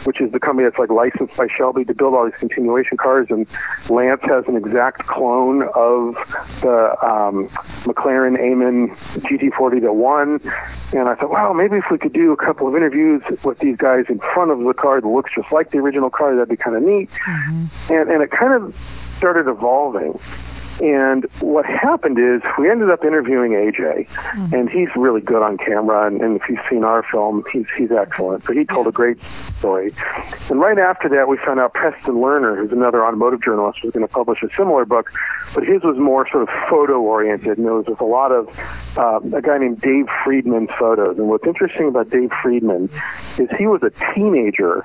[0.06, 3.28] which is the company that's like licensed by Shelby to build all these continuation cars,
[3.30, 3.46] and
[3.88, 6.14] Lance has an exact clone of
[6.60, 7.48] the um,
[7.84, 10.40] McLaren Amon GT40 that won.
[10.94, 13.76] And I thought, wow, maybe if we could do a couple of interviews with these
[13.76, 16.56] guys in front of the car that looks just like the original car, that'd be
[16.56, 17.10] kind of neat.
[17.10, 17.94] Mm-hmm.
[17.94, 20.18] And and it kind of started evolving.
[20.80, 26.06] And what happened is we ended up interviewing AJ, and he's really good on camera.
[26.06, 28.44] And, and if you've seen our film, he's he's excellent.
[28.44, 29.92] So he told a great story.
[30.50, 34.06] And right after that, we found out Preston Lerner, who's another automotive journalist, was going
[34.06, 35.10] to publish a similar book,
[35.54, 38.48] but his was more sort of photo oriented, and it was with a lot of
[38.98, 41.18] uh, a guy named Dave Friedman's photos.
[41.18, 42.88] And what's interesting about Dave Friedman
[43.38, 44.84] is he was a teenager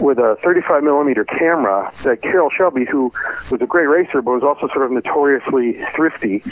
[0.00, 3.12] with a 35 millimeter camera that Carroll Shelby, who
[3.50, 6.42] was a great racer but was also sort of notoriously thrifty,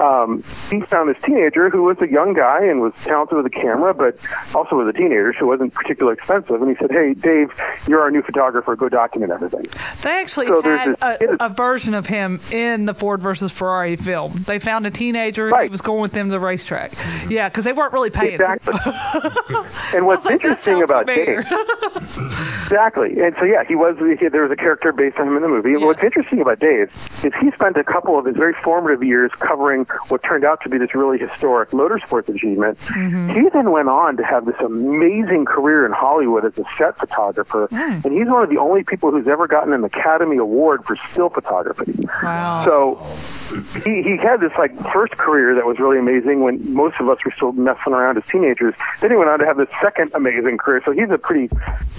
[0.00, 3.50] um, he found this teenager who was a young guy and was talented with a
[3.50, 4.18] camera, but
[4.54, 6.60] also was a teenager, so wasn't particularly expensive.
[6.60, 7.52] And he said, "Hey, Dave,
[7.86, 8.76] you're our new photographer.
[8.76, 9.66] Go document everything."
[10.02, 13.96] They actually So had this a, a version of him in the Ford versus Ferrari
[13.96, 14.32] film.
[14.46, 15.48] They found a teenager.
[15.48, 15.70] Right.
[15.70, 16.92] was going with them to the racetrack.
[17.28, 18.34] Yeah, because they weren't really paying.
[18.34, 18.74] Exactly.
[19.94, 21.42] and what's like, interesting about familiar.
[21.42, 21.52] Dave,
[22.62, 25.42] exactly, and so yeah, he was he, there was a character based on him in
[25.42, 25.74] the movie.
[25.74, 26.90] And what's interesting about Dave
[27.24, 30.68] is he spent a couple of his very formative years covering what turned out to
[30.68, 32.78] be this really historic motorsports achievement.
[32.78, 33.40] Mm-hmm.
[33.40, 37.68] He then went on to have this amazing career in Hollywood as a set photographer,
[37.70, 41.28] and he's one of the only people who's ever gotten an Academy Award for still
[41.28, 41.94] photography.
[42.22, 42.64] Wow.
[42.64, 43.38] So
[43.84, 47.18] he, he had this like first career that was really amazing when most of us
[47.24, 48.74] were still messing around as teenagers.
[49.00, 50.82] Then he went on to have this second amazing career.
[50.84, 51.48] So he's a pretty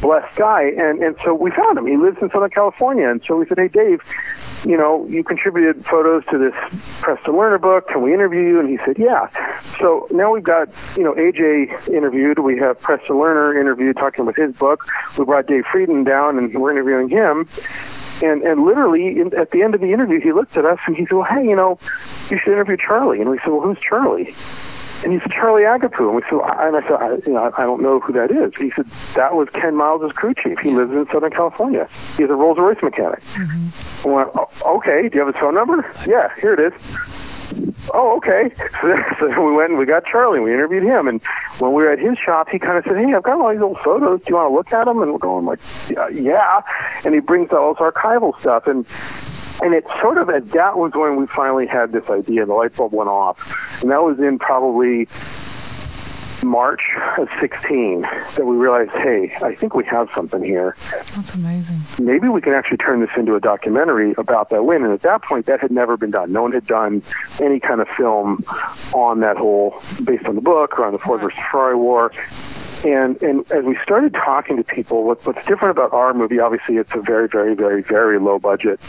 [0.02, 0.71] blessed guy.
[0.79, 1.85] And and so we found him.
[1.85, 3.09] He lives in Southern California.
[3.09, 4.01] And so we said, Hey Dave,
[4.65, 7.89] you know, you contributed photos to this Preston Lerner book.
[7.89, 8.59] Can we interview you?
[8.59, 9.27] And he said, Yeah.
[9.59, 12.39] So now we've got, you know, AJ interviewed.
[12.39, 14.85] We have Preston Lerner interviewed talking about his book.
[15.17, 17.47] We brought Dave Friedman down and we're interviewing him.
[18.23, 20.95] And and literally in, at the end of the interview, he looked at us and
[20.95, 21.77] he said, "Well, hey, you know,
[22.29, 24.33] you should interview Charlie." And we said, "Well, who's Charlie?"
[25.03, 27.43] And he said, "Charlie Agapiou." And we said, I- and I said, I, "You know,
[27.45, 28.85] I, I don't know who that is." He said,
[29.15, 30.59] "That was Ken Miles' crew chief.
[30.59, 31.88] He lives in Southern California.
[32.17, 34.09] He's a Rolls Royce mechanic." Mm-hmm.
[34.09, 35.09] I went, "Oh, "Okay.
[35.09, 36.97] Do you have his phone number?" "Yeah, here it is."
[37.93, 38.51] oh, okay.
[38.81, 41.07] So, so we went and we got Charlie and we interviewed him.
[41.07, 41.21] And
[41.59, 43.62] when we were at his shop, he kind of said, hey, I've got all these
[43.62, 44.19] old photos.
[44.21, 45.01] Do you want to look at them?
[45.01, 45.59] And we're going like,
[45.89, 46.07] yeah.
[46.09, 46.62] yeah.
[47.05, 48.67] And he brings out all this archival stuff.
[48.67, 48.85] And
[49.62, 52.45] and it sort of, at that was when we finally had this idea.
[52.45, 53.82] The light bulb went off.
[53.82, 55.08] And that was in probably
[56.43, 56.82] March
[57.17, 62.06] of 16 that we realized, hey, I think we have something here That's amazing.
[62.06, 64.84] maybe we can actually turn this into a documentary about that win.
[64.84, 66.32] And at that point, that had never been done.
[66.32, 67.04] No one had done
[67.41, 68.43] any kind of film
[68.93, 72.12] on that whole, based on the book or on the Ford versus Ferrari war.
[72.86, 76.39] And and as we started talking to people, what, what's different about our movie?
[76.39, 78.80] Obviously, it's a very, very, very, very low budget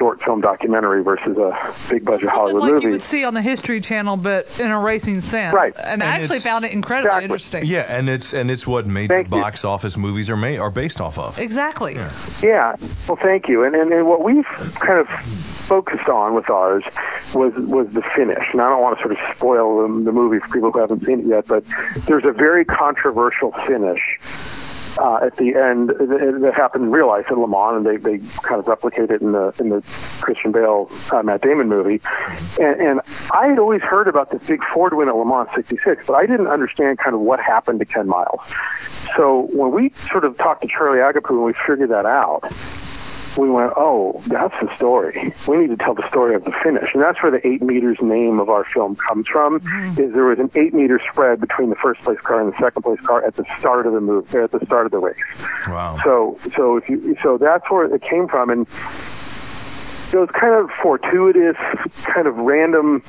[0.00, 1.50] short film documentary versus a
[1.90, 2.86] big budget Something Hollywood like movie.
[2.86, 5.52] you would see on the History Channel, but in a racing sense.
[5.54, 5.74] Right.
[5.78, 7.24] And, I actually found it incredibly Exactly.
[7.24, 7.66] interesting.
[7.66, 9.30] Yeah, and it's and it's what major Thank you.
[9.32, 11.38] box office movies are made are based off of.
[11.38, 11.96] Exactly.
[12.42, 12.76] Yeah.
[13.08, 13.62] Well, thank you.
[13.64, 14.46] And, and and what we've
[14.80, 16.82] kind of focused on with ours
[17.34, 18.46] was was the finish.
[18.52, 21.04] And I don't want to sort of spoil the, the movie for people who haven't
[21.04, 21.62] seen it yet, but
[22.06, 24.00] there's a very controversial finish.
[25.00, 28.18] Uh, at the end, that happened in real life in Le Mans, and they, they
[28.42, 29.80] kind of replicate it in the in the
[30.20, 32.02] Christian Bale uh, Matt Damon movie.
[32.60, 33.00] And, and
[33.32, 36.26] I had always heard about this big Ford win at Le Mans '66, but I
[36.26, 38.42] didn't understand kind of what happened to Ken Miles.
[39.16, 42.44] So when we sort of talked to Charlie Agapiou and we figured that out,
[43.38, 45.32] we went, oh, that's the story.
[45.48, 46.92] We need to tell the story of the finish.
[46.94, 50.00] And that's where the eight meters name of our film comes from, mm-hmm.
[50.00, 52.82] is there was an eight meter spread between the first place car and the second
[52.82, 55.16] place car at the start of the move, there at the start of the race.
[55.68, 55.98] Wow.
[56.04, 58.50] So, so if you, so that's where it came from.
[58.50, 58.66] And
[60.10, 61.56] those kind of fortuitous,
[62.04, 63.02] kind of random,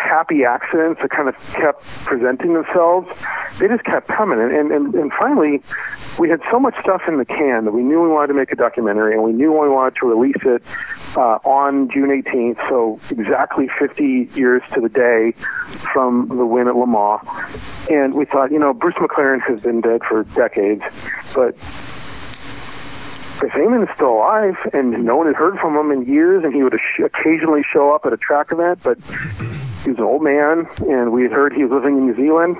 [0.00, 3.24] happy accidents that kind of kept presenting themselves,
[3.58, 4.40] they just kept coming.
[4.40, 5.62] And, and, and, finally,
[6.18, 8.52] we had so much stuff in the can that we knew we wanted to make
[8.52, 10.62] a documentary, and we knew we wanted to release it
[11.16, 15.32] uh, on June 18th, so exactly 50 years to the day
[15.92, 17.88] from the win at Le Mans.
[17.90, 21.56] And we thought, you know, Bruce McLaren has been dead for decades, but
[23.42, 26.62] if is still alive and no one had heard from him in years, and he
[26.62, 28.98] would occasionally show up at a track event, but
[29.84, 32.56] he was an old man, and we had heard he was living in New Zealand,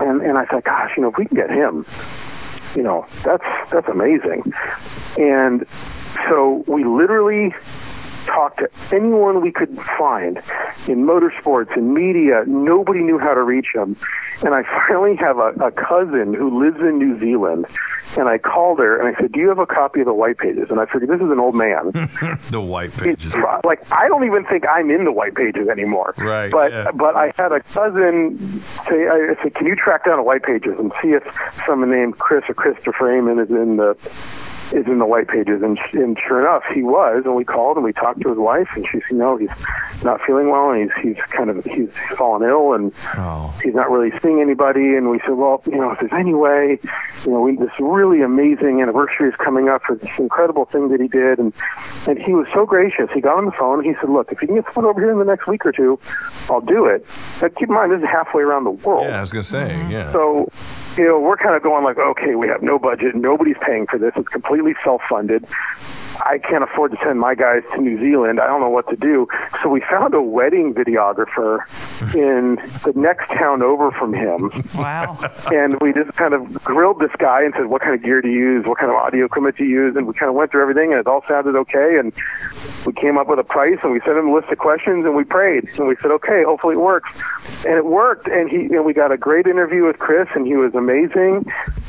[0.00, 1.84] and and I thought, gosh, you know, if we can get him,
[2.76, 4.44] you know, that's that's amazing.
[5.18, 7.54] And so we literally
[8.26, 10.38] talked to anyone we could find
[10.88, 12.44] in motorsports and media.
[12.46, 13.96] Nobody knew how to reach him.
[14.44, 17.66] And I finally have a, a cousin who lives in New Zealand.
[18.16, 20.38] And I called her and I said, Do you have a copy of the white
[20.38, 20.70] pages?
[20.70, 21.90] And I figured this is an old man.
[22.50, 23.32] the white pages.
[23.32, 26.14] pro- like I don't even think I'm in the white pages anymore.
[26.18, 26.90] Right, But yeah.
[26.94, 30.78] but I had a cousin say I said, Can you track down the white pages
[30.78, 31.24] and see if
[31.66, 33.94] someone named Chris or Christopher Freeman is in the
[34.74, 35.62] is in the white pages.
[35.62, 38.68] And, and sure enough he was and we called and we talked to his wife
[38.74, 39.50] and she said no he's
[40.04, 43.54] not feeling well and he's he's kind of he's fallen ill and Oh.
[43.62, 44.94] he's not really seeing anybody.
[44.96, 46.78] And we said well you know if there's any way
[47.24, 51.00] you know we, this really amazing anniversary is coming up for this incredible thing that
[51.00, 51.38] he did.
[51.38, 51.54] And
[52.06, 53.08] and he was so gracious.
[53.14, 55.00] He got on the phone and he said look if you can get someone over
[55.00, 55.98] here in the next week or two
[56.50, 57.06] i'll do it.
[57.40, 59.06] But keep in mind this is halfway around the world.
[59.06, 59.70] Yeah, I was gonna say.
[59.70, 59.90] Mm-hmm.
[59.90, 60.12] Yeah.
[60.12, 60.48] so,
[60.96, 63.98] you know, we're kind of going like, okay, we have no budget, nobody's paying for
[63.98, 65.44] this, it's completely self-funded.
[66.22, 68.40] I can't afford to send my guys to New Zealand.
[68.40, 69.26] I don't know what to do.
[69.62, 71.60] So we found a wedding videographer
[72.14, 75.18] in the next town over from him, Wow.
[75.52, 78.28] and we just kind of grilled this guy and said, what kind of gear to
[78.28, 80.90] use, what kind of audio equipment to use, and we kind of went through everything,
[80.92, 81.98] and it all sounded okay.
[81.98, 82.12] And
[82.86, 85.14] we came up with a price, and we sent him a list of questions, and
[85.16, 87.22] we prayed, and we said, okay, hopefully it works,
[87.64, 88.28] and it worked.
[88.28, 91.46] And he, and we got a great interview with Chris, and he was amazing.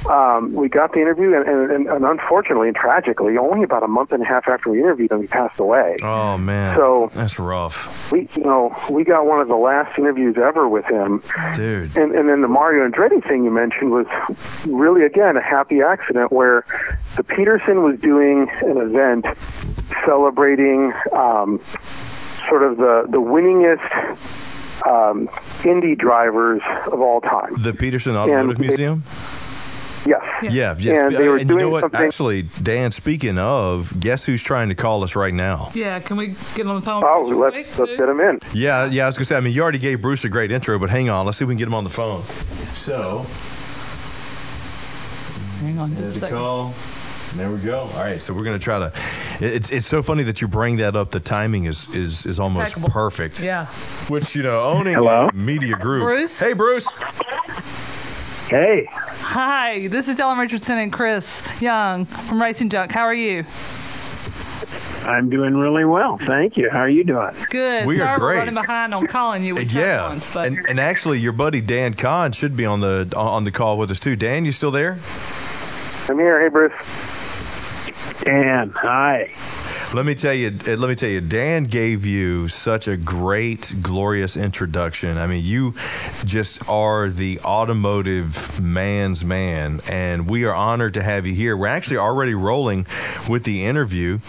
[0.09, 3.87] Um, we got the interview, and, and, and, and unfortunately and tragically, only about a
[3.87, 5.97] month and a half after we interviewed him, he passed away.
[6.03, 6.75] oh man.
[6.75, 10.85] So- that's rough, We, you know, we got one of the last interviews ever with
[10.85, 11.21] him.
[11.55, 11.95] dude.
[11.97, 14.07] And, and then the Mario Andretti thing you mentioned was
[14.67, 16.65] really, again, a happy accident where
[17.15, 19.25] the Petersen was doing an event
[20.05, 21.59] celebrating um,
[22.47, 25.29] sort of the, the winningest um,
[25.65, 27.55] Indy drivers of all time.
[27.61, 29.03] The Petersen Automotive they- Museum.
[30.05, 30.53] Yes.
[30.53, 30.99] Yeah, yes.
[31.03, 31.81] And they were you doing know what?
[31.81, 31.99] something.
[31.99, 35.69] Actually, Dan, speaking of, guess who's trying to call us right now?
[35.73, 37.03] Yeah, can we get on the phone?
[37.05, 37.97] Oh, let's, let's too?
[37.97, 38.39] get him in.
[38.53, 39.03] Yeah, yeah.
[39.03, 39.35] I was gonna say.
[39.35, 41.25] I mean, you already gave Bruce a great intro, but hang on.
[41.25, 42.21] Let's see if we can get him on the phone.
[42.75, 43.25] So,
[45.65, 46.37] Hang on just a there's the second.
[46.37, 46.73] call.
[47.35, 47.79] There we go.
[47.79, 48.93] All right, so we're gonna try to.
[49.41, 51.11] It's it's so funny that you bring that up.
[51.11, 52.89] The timing is is is almost Impeccable.
[52.93, 53.43] perfect.
[53.43, 53.65] Yeah.
[54.07, 55.29] Which you know, owning Hello?
[55.29, 56.03] a media group.
[56.03, 56.39] Bruce?
[56.39, 56.87] Hey, Bruce.
[58.49, 62.91] Hey, Hi, this is Dylan Richardson and Chris Young from Racing Junk.
[62.91, 63.43] How are you?
[65.05, 66.17] I'm doing really well.
[66.17, 66.69] Thank you.
[66.69, 67.31] How are you doing?
[67.49, 67.87] Good.
[67.87, 68.37] We are great.
[68.37, 69.55] running behind on calling you.
[69.55, 72.81] We tried Yeah, once, but and and actually, your buddy Dan Kahn should be on
[72.81, 74.15] the on the call with us too.
[74.15, 74.97] Dan, you still there?
[76.07, 76.39] I'm here.
[76.41, 76.73] Hey, Bruce.
[78.21, 79.31] Dan, hi.
[79.93, 80.47] Let me tell you.
[80.67, 81.21] uh, Let me tell you.
[81.21, 85.17] Dan gave you such a great, glorious introduction.
[85.17, 85.73] I mean, you
[86.25, 91.55] just are the automotive man's man, and we are honored to have you here.
[91.55, 92.87] We're actually already rolling
[93.29, 94.19] with the interview,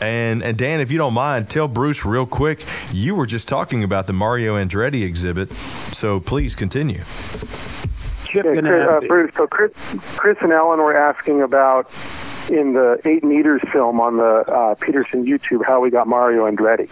[0.00, 2.64] and and Dan, if you don't mind, tell Bruce real quick.
[2.92, 7.02] You were just talking about the Mario Andretti exhibit, so please continue.
[8.32, 9.34] Yeah, Chris, uh, Bruce.
[9.34, 9.72] So Chris,
[10.16, 11.90] Chris and Ellen were asking about
[12.50, 16.88] in the eight meters film on the uh, Petersen YouTube how we got Mario Andretti.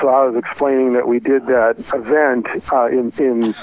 [0.00, 3.54] So I was explaining that we did that event uh, in in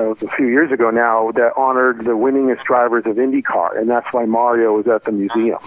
[0.00, 4.12] uh, a few years ago now that honored the winningest drivers of IndyCar, and that's
[4.12, 5.58] why Mario was at the museum.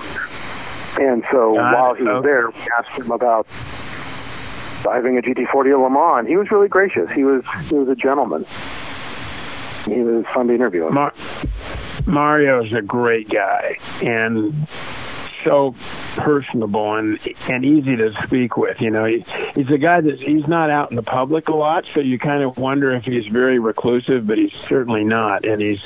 [1.00, 2.28] And so while he was Okay.
[2.28, 3.48] there, we asked him about
[4.82, 6.28] driving a GT40 at Le Mans.
[6.28, 7.10] He was really gracious.
[7.12, 8.46] He was he was a gentleman.
[9.86, 10.94] He was fun to interview him.
[10.94, 11.14] Mar-
[12.06, 14.54] Mario's a great guy and
[15.44, 15.74] so
[16.16, 18.82] personable and and easy to speak with.
[18.82, 21.86] You know, he, he's a guy that he's not out in the public a lot,
[21.86, 25.46] so you kind of wonder if he's very reclusive, but he's certainly not.
[25.46, 25.82] And he's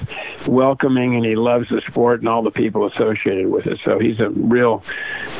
[0.47, 3.79] welcoming and he loves the sport and all the people associated with it.
[3.79, 4.84] So he's a real,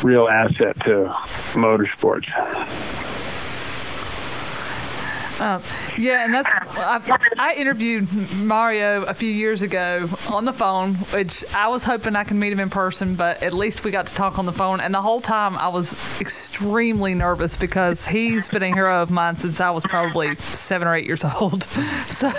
[0.04, 1.14] real asset to
[1.54, 2.32] motorsports.
[5.40, 5.62] Um,
[5.98, 7.02] yeah, and that's I,
[7.38, 12.24] I interviewed Mario a few years ago on the phone, which I was hoping I
[12.24, 14.80] could meet him in person, but at least we got to talk on the phone.
[14.80, 19.36] And the whole time I was extremely nervous because he's been a hero of mine
[19.36, 21.68] since I was probably seven or eight years old.
[22.08, 22.30] So,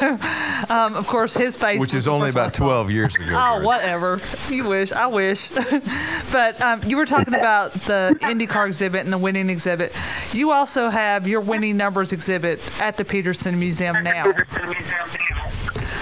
[0.69, 2.55] um, of course, his face, Which is only first one I about
[2.87, 3.35] 12 years ago.
[3.37, 3.67] Oh, Bruce.
[3.67, 4.21] whatever.
[4.49, 4.93] You wish.
[4.93, 5.49] I wish.
[6.33, 9.93] but um, you were talking about the IndyCar exhibit and the winning exhibit.
[10.33, 14.33] You also have your winning numbers exhibit at the Petersen Museum now.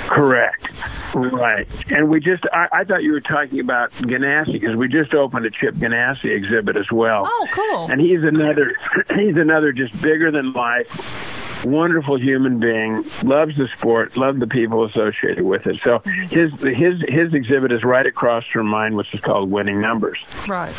[0.07, 0.69] Correct.
[1.15, 1.67] Right.
[1.91, 5.47] And we just, I, I thought you were talking about Ganassi because we just opened
[5.47, 7.25] a Chip Ganassi exhibit as well.
[7.27, 7.91] Oh, cool.
[7.91, 8.77] And he's another,
[9.15, 14.85] he's another just bigger than life, wonderful human being, loves the sport, loves the people
[14.85, 15.81] associated with it.
[15.81, 20.23] So his his his exhibit is right across from mine, which is called Winning Numbers.
[20.47, 20.75] Right.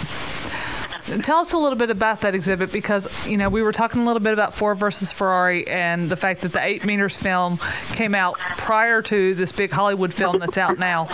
[1.05, 4.05] Tell us a little bit about that exhibit because you know we were talking a
[4.05, 7.59] little bit about Ford versus Ferrari and the fact that the eight meters film
[7.93, 11.05] came out prior to this big Hollywood film that's out now.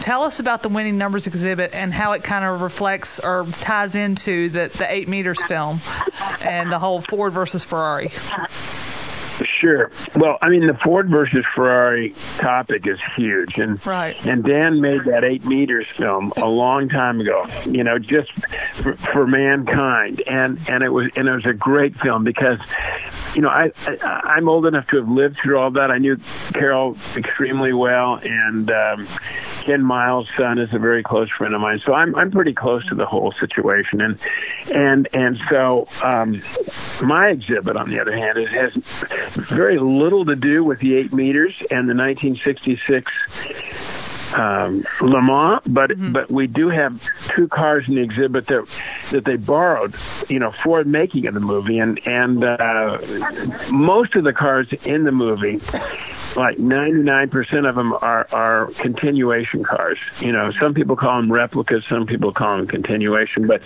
[0.00, 3.94] Tell us about the winning numbers exhibit and how it kind of reflects or ties
[3.94, 5.80] into the the eight meters film
[6.40, 8.10] and the whole Ford versus Ferrari.
[9.56, 9.90] Sure.
[10.16, 14.14] Well, I mean, the Ford versus Ferrari topic is huge, and Right.
[14.26, 17.46] and Dan made that eight meters film a long time ago.
[17.64, 18.32] You know, just
[18.74, 22.58] for, for mankind, and and it was and it was a great film because,
[23.34, 25.90] you know, I, I I'm old enough to have lived through all that.
[25.90, 26.18] I knew
[26.52, 29.06] Carroll extremely well, and um,
[29.62, 32.86] Ken Miles' son is a very close friend of mine, so I'm I'm pretty close
[32.88, 34.18] to the whole situation, and
[34.74, 36.42] and and so um,
[37.02, 38.74] my exhibit, on the other hand, it has
[39.56, 43.10] very little to do with the eight meters and the 1966
[44.34, 48.66] um, Le Mans, but but we do have two cars in the exhibit that
[49.10, 49.94] that they borrowed,
[50.28, 52.98] you know, for making of the movie, and and uh,
[53.72, 55.60] most of the cars in the movie.
[56.36, 59.98] Like 99% of them are, are continuation cars.
[60.20, 63.62] You know, some people call them replicas, some people call them continuation, but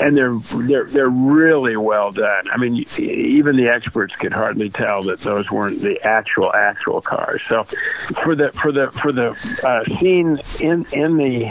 [0.00, 2.50] and they're they're they're really well done.
[2.50, 7.40] I mean, even the experts could hardly tell that those weren't the actual actual cars.
[7.48, 7.64] So,
[8.22, 9.30] for the for the for the
[9.64, 11.46] uh, scene in in the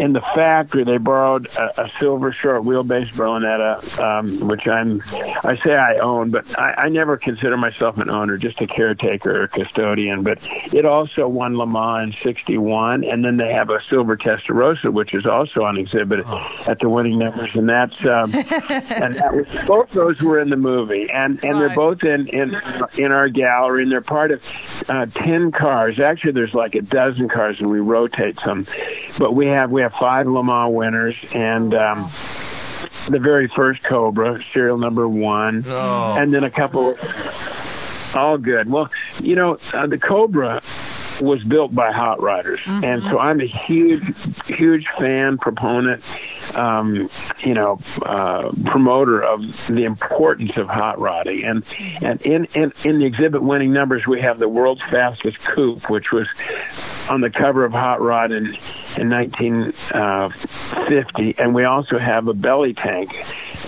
[0.00, 5.02] in the factory, they borrowed a, a silver short wheelbase Berlinetta, um, which I'm
[5.44, 9.44] I say I own, but I, I never consider myself an owner, just a caretaker
[9.44, 9.99] or custodian.
[10.22, 10.38] But
[10.72, 15.14] it also won Le Mans in '61, and then they have a silver Testarossa, which
[15.14, 16.26] is also on exhibit
[16.68, 20.56] at the winning numbers, and that's um, and that was, both those were in the
[20.56, 22.56] movie, and and they're both in in
[22.98, 26.00] in our gallery, and they're part of uh, ten cars.
[26.00, 28.66] Actually, there's like a dozen cars, and we rotate some,
[29.18, 32.10] but we have we have five Le Mans winners, and um,
[33.08, 36.16] the very first Cobra, serial number one, Oh.
[36.18, 36.96] and then a couple.
[38.14, 38.70] All good.
[38.70, 38.90] Well,
[39.22, 40.62] you know, uh, the Cobra
[41.20, 44.14] was built by hot rodders, and so I'm a huge,
[44.46, 46.02] huge fan, proponent,
[46.56, 47.08] um,
[47.40, 51.44] you know, uh, promoter of the importance of hot rodding.
[51.44, 51.64] And
[52.02, 56.10] and in, in in the exhibit winning numbers, we have the world's fastest coupe, which
[56.10, 56.26] was
[57.10, 58.56] on the cover of Hot Rod in
[58.96, 63.14] in 1950, and we also have a belly tank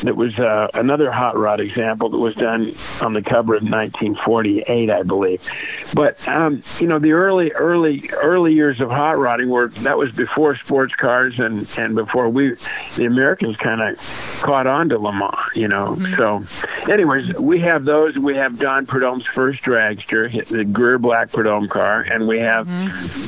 [0.02, 4.90] that was uh, another hot rod example that was done on the cover of 1948,
[4.90, 5.48] I believe.
[5.94, 10.12] But um, you know, the early, early, early years of hot rodding were that was
[10.12, 12.56] before sports cars and and before we,
[12.96, 13.96] the Americans, kind of
[14.42, 15.36] caught on to Le Mans.
[15.54, 16.44] You know, so
[16.90, 18.16] anyways, we have those.
[18.16, 22.66] We have Don Prudhomme's first dragster, the Greer Black Prudhomme car, and we have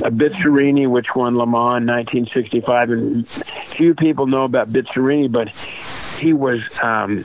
[0.03, 2.91] a Bizzarini, which won Le Mans in 1965.
[2.91, 5.49] And few people know about Bizzarini, but
[6.25, 7.25] he was um,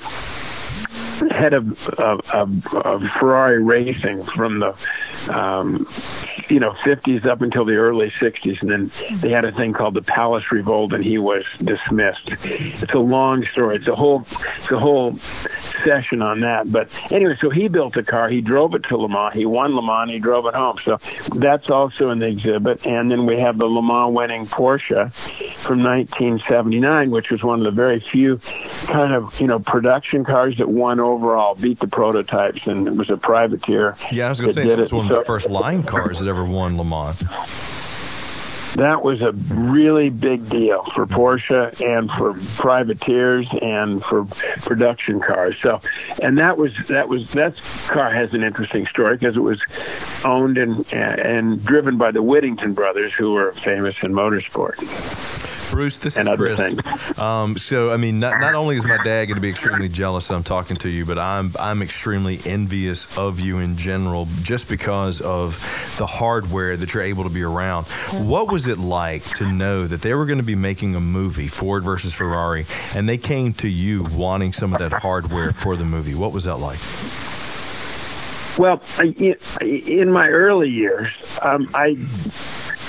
[1.31, 4.75] head of, of, of, of Ferrari racing from the
[5.29, 5.87] um,
[6.49, 9.93] you know 50s up until the early 60s, and then they had a thing called
[9.93, 12.29] the Palace Revolt, and he was dismissed.
[12.43, 13.77] It's a long story.
[13.77, 14.25] It's a whole
[14.57, 15.17] it's a whole
[15.83, 16.71] session on that.
[16.71, 18.29] But anyway, so he built a car.
[18.29, 19.33] He drove it to Le Mans.
[19.33, 20.09] He won Le Mans.
[20.09, 20.77] He drove it home.
[20.83, 20.99] So
[21.35, 22.85] that's also in the exhibit.
[22.85, 25.11] And then we have the Le Mans winning Porsche
[25.59, 28.37] from 1979, which was one of the very few
[28.87, 33.09] kind of you know production cars that won overall, beat the prototypes, and it was
[33.09, 33.95] a privateer.
[34.11, 36.29] Yeah, I was going to say that was one of the first line cars that
[36.29, 37.19] ever won Le Mans.
[38.75, 45.57] that was a really big deal for Porsche and for privateers and for production cars.
[45.61, 45.81] So,
[46.21, 47.55] and that was that was that
[47.87, 49.61] car has an interesting story because it was
[50.23, 54.75] owned and and driven by the Whittington brothers, who were famous in motorsport.
[55.69, 57.19] Bruce, this And is other Chris.
[57.19, 60.27] Um, so, I mean, not, not only is my dad going to be extremely jealous
[60.27, 64.69] that I'm talking to you, but I'm I'm extremely envious of you in general, just
[64.69, 65.53] because of
[65.97, 67.85] the hardware that you're able to be around.
[68.11, 71.47] What was it like to know that they were going to be making a movie,
[71.47, 72.65] Ford versus Ferrari,
[72.95, 76.15] and they came to you wanting some of that hardware for the movie?
[76.15, 76.79] What was that like?
[78.57, 81.11] Well, I- in my early years,
[81.41, 81.95] um, I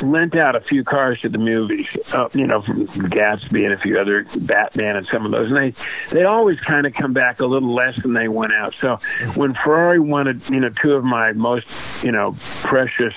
[0.02, 3.78] lent out a few cars to the movies, uh, you know, from Gatsby and a
[3.78, 5.74] few other Batman and some of those, and they
[6.10, 8.74] they always kind of come back a little less than they went out.
[8.74, 8.98] So
[9.34, 11.68] when Ferrari wanted, you know, two of my most,
[12.02, 13.14] you know, precious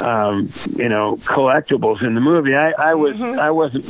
[0.00, 2.54] um, you know, collectibles in the movie.
[2.54, 3.86] I, I was I wasn't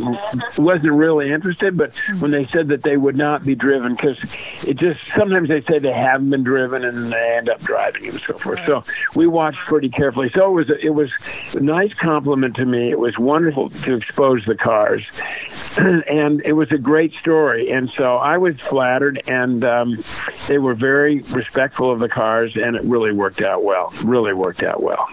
[0.59, 4.19] wasn't really interested, but when they said that they would not be driven, because
[4.67, 8.21] it just sometimes they say they haven't been driven and they end up driving and
[8.21, 8.61] so forth.
[8.67, 8.85] So
[9.15, 10.31] we watched pretty carefully.
[10.31, 11.13] So it was a, it was
[11.55, 12.91] a nice compliment to me.
[12.91, 15.07] It was wonderful to expose the cars,
[15.79, 17.71] and it was a great story.
[17.71, 20.03] And so I was flattered, and um,
[20.49, 23.93] they were very respectful of the cars, and it really worked out well.
[24.05, 25.07] Really worked out well.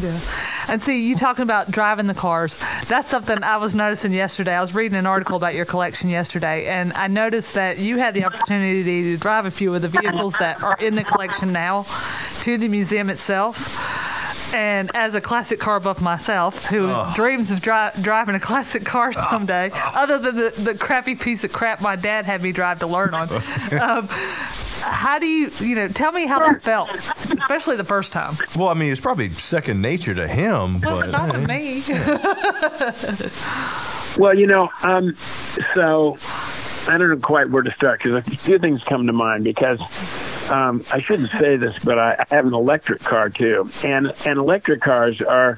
[0.00, 0.18] Yeah.
[0.68, 4.54] And see, you talking about driving the cars, that's something I was noticing yesterday.
[4.54, 8.14] I was reading an article about your collection yesterday, and I noticed that you had
[8.14, 11.86] the opportunity to drive a few of the vehicles that are in the collection now
[12.42, 14.29] to the museum itself.
[14.52, 19.12] And as a classic car buff myself, who dreams of dri- driving a classic car
[19.12, 22.86] someday, other than the, the crappy piece of crap my dad had me drive to
[22.86, 23.28] learn on,
[23.80, 24.08] um,
[24.82, 26.90] how do you, you know, tell me how that felt,
[27.38, 28.36] especially the first time.
[28.56, 31.82] Well, I mean, it's probably second nature to him, but Not with me.
[34.18, 35.16] Well, you know, um,
[35.72, 36.18] so
[36.88, 39.80] I don't know quite where to start because a few things come to mind because
[40.50, 44.38] um, I shouldn't say this, but I, I have an electric car too, and and
[44.38, 45.56] electric cars are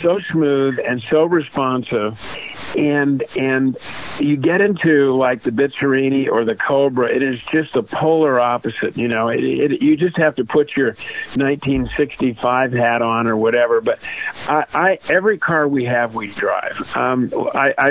[0.00, 2.20] so smooth and so responsive,
[2.76, 3.76] and and
[4.18, 8.96] you get into like the Bizzarini or the Cobra, it is just the polar opposite.
[8.96, 10.88] You know, it, it you just have to put your
[11.34, 13.80] 1965 hat on or whatever.
[13.80, 14.00] But
[14.48, 16.96] I, I every car we have we drive.
[16.96, 17.88] Um, I, I,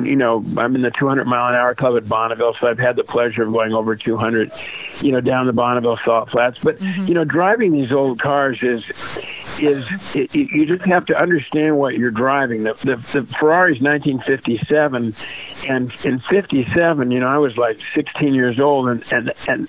[0.00, 2.96] you know, I'm in the 200 mile an hour club at Bonneville, so I've had
[2.96, 4.52] the pleasure of going over 200,
[5.00, 6.58] you know, down the Bonneville Salt Flats.
[6.58, 8.90] But you know, driving these old cars is
[9.60, 12.62] is it, you just have to understand what you're driving.
[12.62, 15.14] The, the, the Ferrari's 1957,
[15.68, 19.68] and in 57, you know, I was like 16 years old, and and and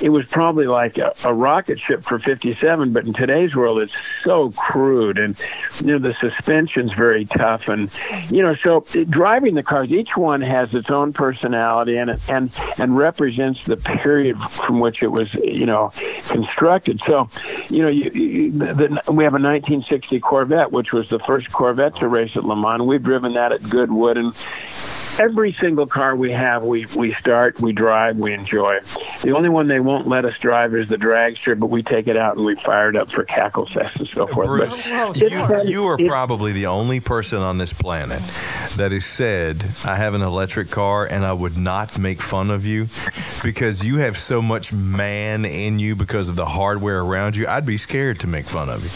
[0.00, 2.92] it was probably like a, a rocket ship for 57.
[2.92, 5.38] But in today's world, it's so crude, and
[5.80, 7.90] you know, the suspension's very tough, and
[8.30, 8.80] you know, so
[9.10, 14.38] driving the cars, each one has its own personality, and and and represents the period
[14.50, 15.92] from which it was, you know,
[16.28, 17.00] constructed.
[17.06, 17.28] So,
[17.68, 21.94] you know, you, you, the, we have a 1960 Corvette, which was the first Corvette
[21.94, 22.82] to race at Le Mans.
[22.82, 24.34] We've driven that at Goodwood, and
[25.18, 28.80] every single car we have, we we start, we drive, we enjoy.
[29.22, 32.16] The only one they won't let us drive is the dragster, but we take it
[32.16, 34.48] out and we fire it up for cackle fest and so forth.
[34.48, 38.20] Bruce, but you, it's- you are it- probably the only person on this planet
[38.76, 42.64] that has said, I have an electric car and I would not make fun of
[42.66, 42.88] you
[43.42, 47.46] because you have so much man in you because of the hardware around you.
[47.46, 48.90] I'd be scared to make fun of you.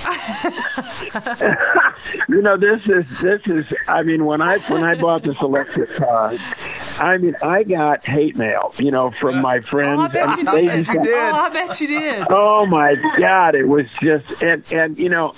[2.29, 5.91] you know this is this is i mean when i when i bought this electric
[5.95, 10.09] car i mean i got hate mail you know from uh, my friends Oh, I
[10.09, 10.85] bet you and they did.
[10.85, 12.27] just got- Oh, I bet you did.
[12.31, 13.55] Oh my God!
[13.55, 15.35] It was just and and you know,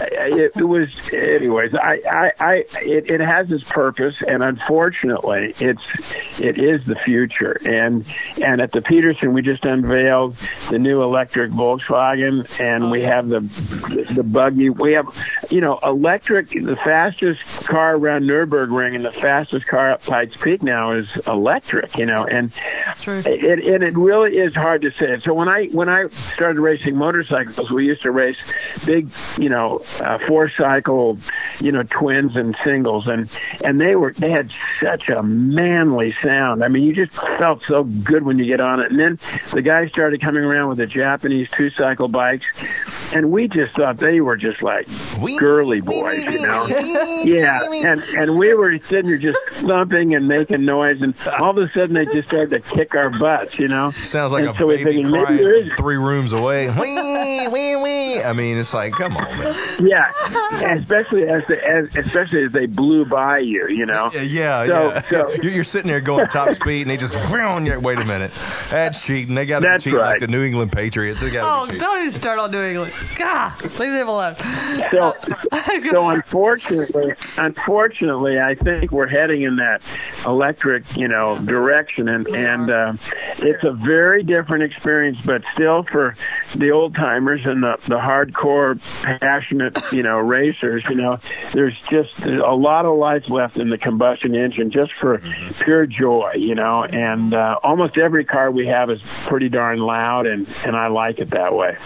[0.00, 1.74] it, it was anyways.
[1.74, 7.58] I I, I it, it has its purpose, and unfortunately, it's it is the future.
[7.66, 8.04] And
[8.42, 10.36] and at the Petersen, we just unveiled
[10.70, 13.40] the new electric Volkswagen, and we have the
[14.14, 14.70] the buggy.
[14.70, 15.06] We have
[15.50, 16.50] you know electric.
[16.50, 21.96] The fastest car around Nurburgring and the fastest car up Pikes Peak now is electric.
[21.96, 22.50] You know, and
[22.84, 23.22] That's true.
[23.24, 25.18] it, and it really is hard to say.
[25.20, 28.38] So when I when I started racing motorcycles, we used to race
[28.84, 29.08] big,
[29.38, 31.18] you know, uh, four cycle,
[31.60, 33.28] you know, twins and singles, and
[33.64, 36.64] and they were they had such a manly sound.
[36.64, 38.90] I mean, you just felt so good when you get on it.
[38.90, 39.18] And then
[39.52, 42.46] the guys started coming around with the Japanese two cycle bikes,
[43.14, 44.86] and we just thought they were just like
[45.38, 46.66] girly boys, you know.
[47.24, 51.56] Yeah, and and we were sitting there just thumping and making noise, and all of
[51.58, 53.90] a sudden they just started to kick our butts, you know.
[54.02, 56.68] Sounds like And a so baby thinking, crying there from is- three rooms away.
[56.78, 58.22] Wee, wee, wee.
[58.22, 59.54] I mean, it's like, come on, man.
[59.80, 60.10] Yeah,
[60.78, 64.10] especially as, the, as especially as they blew by you, you know.
[64.14, 64.66] Yeah, yeah.
[64.66, 65.00] So- yeah.
[65.02, 67.80] so- you're, you're sitting there going top speed, and they just on you.
[67.80, 68.30] Wait a minute,
[68.70, 69.34] that's cheating.
[69.34, 71.20] They got to That's cheat like the New England Patriots.
[71.20, 72.92] They got Oh, don't even start on New England.
[73.16, 74.36] God, leave them alone.
[74.92, 75.16] So,
[75.90, 79.63] so unfortunately, unfortunately, I think we're heading in that
[80.26, 82.92] electric, you know, direction, and and uh,
[83.38, 86.16] it's a very different experience, but still for
[86.56, 88.78] the old timers and the the hardcore,
[89.20, 91.18] passionate, you know, racers, you know,
[91.52, 95.20] there's just a lot of life left in the combustion engine, just for
[95.60, 100.26] pure joy, you know, and uh, almost every car we have is pretty darn loud,
[100.26, 101.76] and and I like it that way.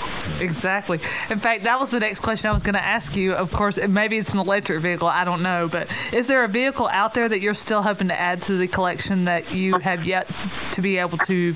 [0.41, 0.99] Exactly.
[1.31, 3.35] In fact, that was the next question I was going to ask you.
[3.35, 5.09] Of course, maybe it's an electric vehicle.
[5.09, 5.69] I don't know.
[5.71, 8.67] But is there a vehicle out there that you're still hoping to add to the
[8.67, 10.27] collection that you have yet
[10.73, 11.55] to be able to,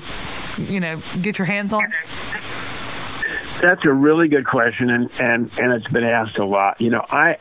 [0.59, 1.91] you know, get your hands on?
[3.61, 6.81] That's a really good question, and, and, and it's been asked a lot.
[6.81, 7.37] You know, I,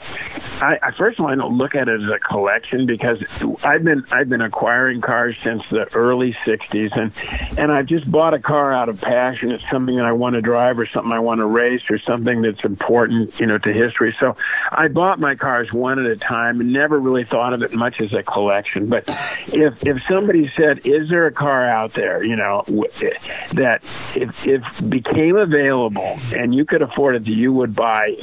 [0.61, 3.21] I, I first of all, I don't look at it as a collection because
[3.65, 8.35] I've been I've been acquiring cars since the early '60s, and and I've just bought
[8.35, 9.51] a car out of passion.
[9.51, 12.43] It's something that I want to drive, or something I want to race, or something
[12.43, 14.15] that's important, you know, to history.
[14.19, 14.37] So
[14.71, 18.01] I bought my cars one at a time, and never really thought of it much
[18.01, 18.87] as a collection.
[18.87, 19.05] But
[19.49, 23.81] if if somebody said, "Is there a car out there?" you know, that
[24.15, 26.02] if if became available
[26.35, 28.17] and you could afford it, that you would buy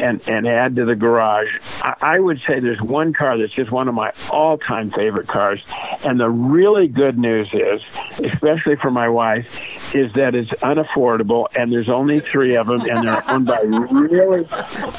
[0.00, 1.58] and and add to the garage.
[1.82, 5.64] I, I would say there's one car that's just one of my all-time favorite cars,
[6.04, 7.84] and the really good news is,
[8.18, 13.06] especially for my wife, is that it's unaffordable and there's only three of them and
[13.06, 14.46] they're owned by really,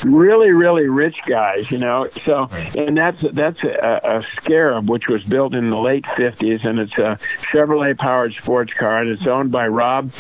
[0.04, 1.72] really, really rich guys.
[1.72, 6.06] You know, so and that's that's a, a Scarab which was built in the late
[6.06, 10.12] 50s and it's a Chevrolet powered sports car and it's owned by Rob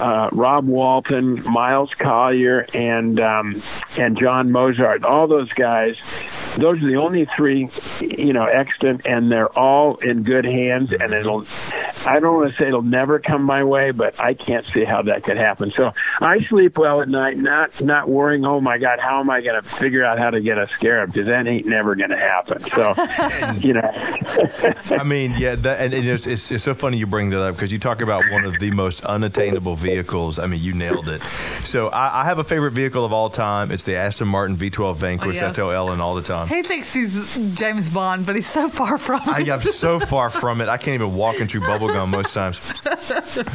[0.00, 3.62] uh, Rob Walton, Miles Collier, and um,
[3.98, 5.04] and John Mozart.
[5.04, 5.98] All those guys.
[6.56, 7.68] Those are the only three,
[8.00, 10.92] you know, extant, and they're all in good hands.
[10.92, 11.46] And it'll,
[12.06, 15.02] I don't want to say it'll never come my way, but I can't see how
[15.02, 15.70] that could happen.
[15.70, 18.44] So I sleep well at night, not not worrying.
[18.44, 21.12] Oh my God, how am I going to figure out how to get a scarab?
[21.12, 22.64] Because that ain't never going to happen.
[22.64, 22.94] So,
[23.66, 23.90] you know.
[24.90, 27.54] I mean, yeah, that, and, and it's, it's, it's so funny you bring that up
[27.54, 30.38] because you talk about one of the most unattainable vehicles.
[30.38, 31.22] I mean, you nailed it.
[31.64, 33.70] So I, I have a favorite vehicle of all time.
[33.70, 35.28] It's the Aston Martin V12 Vanquish.
[35.28, 35.42] Oh, yes.
[35.42, 36.48] I tell Dylan all the time.
[36.48, 39.28] He thinks he's James Bond, but he's so far from it.
[39.28, 40.68] I am so far from it.
[40.68, 42.60] I can't even walk and chew bubblegum most times.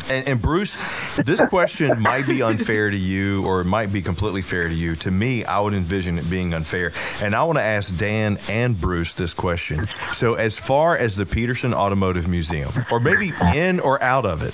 [0.09, 4.41] And, and Bruce, this question might be unfair to you or it might be completely
[4.41, 4.95] fair to you.
[4.97, 6.93] To me, I would envision it being unfair.
[7.21, 9.87] And I want to ask Dan and Bruce this question.
[10.13, 14.53] So, as far as the Petersen Automotive Museum, or maybe in or out of it,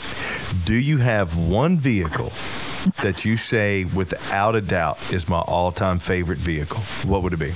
[0.65, 2.31] do you have one vehicle
[3.01, 6.79] that you say without a doubt is my all time favorite vehicle?
[7.09, 7.53] What would it be?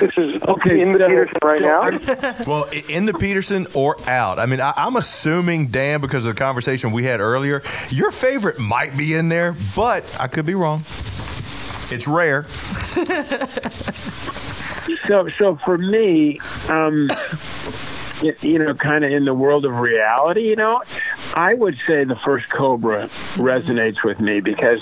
[0.00, 1.90] This is Okay, in the so- Petersen right now.
[2.46, 4.38] Well, in the Petersen or out.
[4.38, 8.58] I mean, I, I'm assuming Dan, because of the conversation we had earlier, your favorite
[8.60, 10.82] might be in there, but I could be wrong.
[11.90, 12.44] It's rare.
[15.06, 16.38] so so for me
[16.68, 17.16] um y-
[18.22, 20.82] you know kind of in the world of reality you know
[21.34, 23.06] i would say the first cobra
[23.36, 24.80] resonates with me because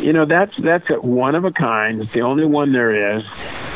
[0.00, 2.00] you know that's that's a one of a kind.
[2.00, 3.24] It's the only one there is.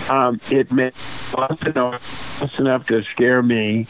[0.09, 0.95] Um it made
[1.33, 3.87] just enough, just enough to scare me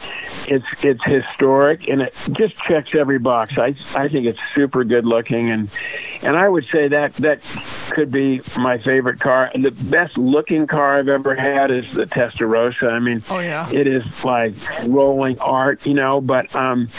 [0.47, 5.05] it's it's historic and it just checks every box i i think it's super good
[5.05, 5.69] looking and
[6.21, 7.39] and i would say that that
[7.91, 12.05] could be my favorite car and the best looking car i've ever had is the
[12.05, 13.69] testarossa i mean Oh, yeah.
[13.71, 14.53] it is like
[14.85, 16.89] rolling art you know but um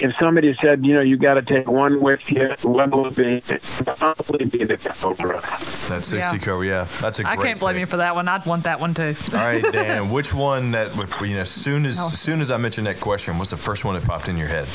[0.00, 3.36] if somebody said you know you got to take one with you what would be
[3.48, 5.40] it would probably be the cobra
[5.88, 6.38] That 60 Yeah.
[6.38, 6.86] Cobra, yeah.
[7.00, 7.80] That's a I great can't blame pick.
[7.80, 8.28] you for that one.
[8.28, 9.14] I'd want that one too.
[9.32, 12.56] All right, Dan, which one that, you know, as soon as, as soon as I
[12.56, 14.68] mentioned that question, what's the first one that popped in your head?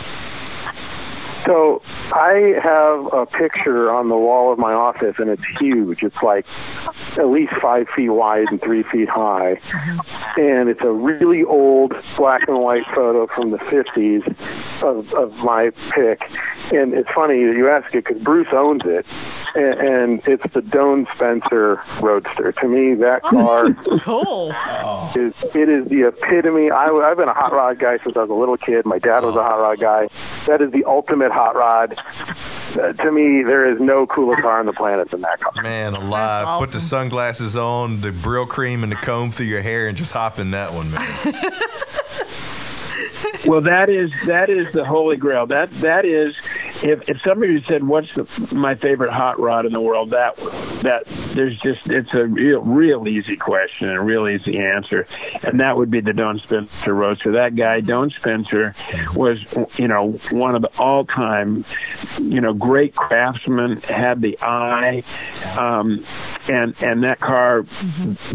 [1.46, 1.82] So
[2.14, 6.04] I have a picture on the wall of my office, and it's huge.
[6.04, 6.46] It's like
[7.18, 10.40] at least five feet wide and three feet high, mm-hmm.
[10.42, 14.26] and it's a really old black and white photo from the 50s
[14.84, 16.30] of, of my pick.
[16.72, 19.06] And it's funny that you ask it because Bruce owns it,
[19.54, 22.54] and, and it's the Doane Spencer Roadster.
[22.54, 24.52] To me, that oh, car cool.
[24.56, 25.12] Oh.
[25.16, 26.72] is it is the epitome.
[26.72, 28.86] I, I've been a hot rod guy since I was a little kid.
[28.86, 30.08] My dad was a hot rod guy.
[30.48, 31.98] That is the ultimate hot rod.
[32.80, 35.62] Uh, to me, there is no cooler car on the planet than that car.
[35.62, 36.46] Man alive.
[36.46, 40.14] That's Put the sunglasses on, the Brylcreem, and the comb through your hair, and just
[40.14, 41.04] hop in that one, man.
[43.46, 46.36] well that is that is the holy grail that that is
[46.84, 50.10] if if somebody said what's the, my favorite hot rod in the world?
[50.12, 50.36] That
[50.82, 55.08] that there's just it's a real real easy question and a real easy answer.
[55.44, 58.76] And that would be the Don Spencer Roadster that guy Don Spencer
[59.16, 59.44] was
[59.78, 61.66] you know one of the all time
[62.22, 65.04] you know great craftsmen had the eye
[65.58, 66.04] um
[66.50, 67.66] and and that car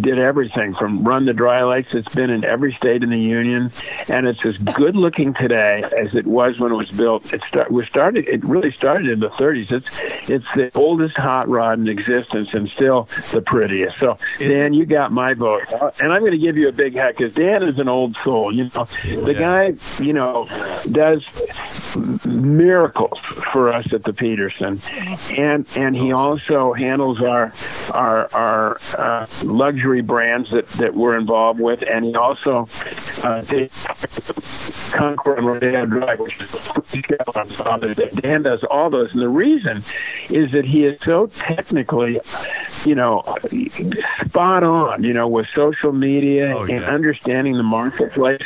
[0.00, 3.70] did everything from run the dry lakes it's been in every state in the union.
[4.08, 7.32] And it's as good looking today as it was when it was built.
[7.32, 9.88] It start was started it really started in the 30s it's
[10.30, 13.98] it's the oldest hot rod in existence and still the prettiest.
[13.98, 15.62] So, Is Dan, you got my vote,
[16.00, 18.54] and I'm going to give you a big hat because Dan is an old soul.
[18.54, 19.38] You know, the Yeah.
[19.74, 20.46] guy, you know,
[20.90, 21.24] does
[22.24, 24.80] miracles for us at the Petersen,
[25.36, 27.52] and and he also handles our
[27.92, 32.68] our our uh, luxury brands that that we're involved with, and he also
[33.24, 33.42] uh,
[34.92, 36.54] Concours and Rodeo Drive, which is
[37.34, 38.10] on Father's Day.
[38.20, 39.82] Dan does all those, and the reason
[40.30, 42.20] is that he is so technically,
[42.84, 43.22] you know,
[44.26, 48.42] spot on, you know, with social media Oh, and understanding the marketplace.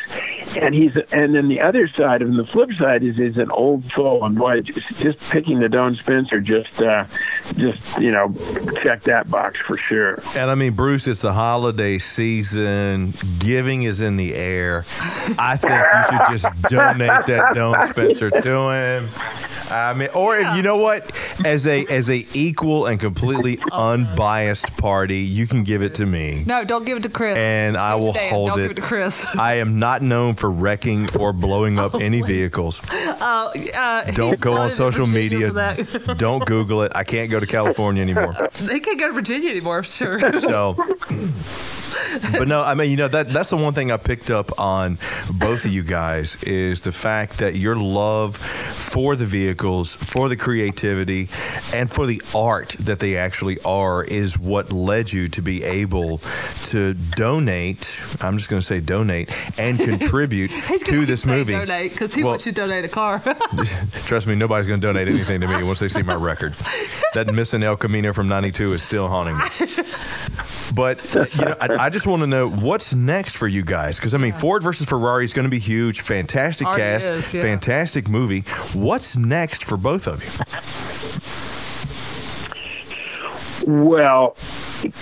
[0.56, 3.50] And he's, and then the other side of him, the flip side is, is an
[3.50, 7.06] old soul, and boy, just, just picking the Don Spencer, just, uh,
[7.56, 8.34] just you know,
[8.82, 10.22] check that box for sure.
[10.36, 13.14] And I mean, Bruce, it's the holiday season.
[13.38, 14.84] Giving is in the air.
[15.38, 19.08] I think you should just donate that Don Spencer to him.
[19.70, 21.10] I mean, or if you know what,
[21.44, 26.44] as a as a equal and completely unbiased party, you can give it to me,
[26.46, 27.36] No, don't give it to Chris.
[27.38, 28.62] and I will Dan, hold don't it.
[28.62, 29.26] give it to Chris.
[29.38, 32.80] I am not known for wrecking or blowing up any vehicles.
[32.92, 35.50] Uh, uh, Don't go on social media.
[36.16, 36.92] Don't Google it.
[36.94, 38.34] I can't go to California anymore.
[38.60, 40.20] They can't go to Virginia anymore, sure.
[40.40, 40.76] So,
[42.32, 44.98] but no, I mean, you know that that's the one thing I picked up on
[45.32, 50.36] both of you guys is the fact that your love for the vehicles, for the
[50.36, 51.28] creativity,
[51.74, 56.18] and for the art that they actually are is what led you to be able
[56.64, 58.00] to donate.
[58.20, 59.28] I'm just going to say donate
[59.58, 60.50] and contribute
[60.86, 61.52] to this movie.
[61.52, 63.22] donate because he Well- wants you to donate a car.
[64.06, 66.54] Trust me, nobody's going to donate anything to me once they see my record.
[67.14, 69.44] That missing El Camino from '92 is still haunting me.
[70.74, 74.14] But you know, I, I just want to know what's next for you guys because
[74.14, 76.00] I mean, Ford versus Ferrari is going to be huge.
[76.00, 77.42] Fantastic cast, is, yeah.
[77.42, 78.40] fantastic movie.
[78.72, 80.30] What's next for both of you?
[83.66, 84.36] Well,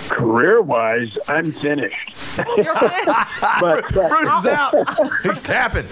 [0.09, 2.15] career wise, I'm finished.
[2.57, 3.07] You're right.
[3.59, 4.73] But, but Bruce is out.
[5.23, 5.87] He's tapping.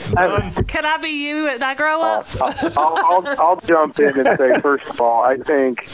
[0.65, 2.28] Can I be you and I grow up?
[2.41, 5.89] I'll, I'll, I'll jump in and say, first of all, I think,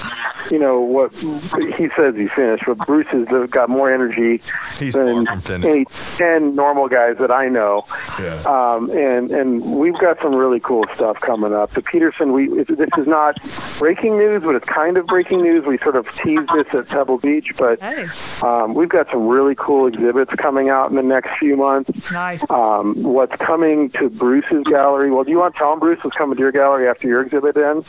[0.51, 4.41] you know, what he says he's finished, but Bruce has got more energy
[4.77, 5.85] He's than far any
[6.17, 7.85] 10 normal guys that I know.
[8.19, 8.41] Yeah.
[8.45, 11.71] Um, and, and we've got some really cool stuff coming up.
[11.71, 13.37] The Petersen, we this is not
[13.79, 15.65] breaking news, but it's kind of breaking news.
[15.65, 18.07] We sort of teased this at Pebble Beach, but Hey,
[18.41, 22.11] um, we've got some really cool exhibits coming out in the next few months.
[22.11, 22.49] nice.
[22.49, 25.11] Um, what's coming to Bruce's gallery?
[25.11, 27.21] Well, do you want to tell him Bruce what's coming to your gallery after your
[27.21, 27.87] exhibit ends?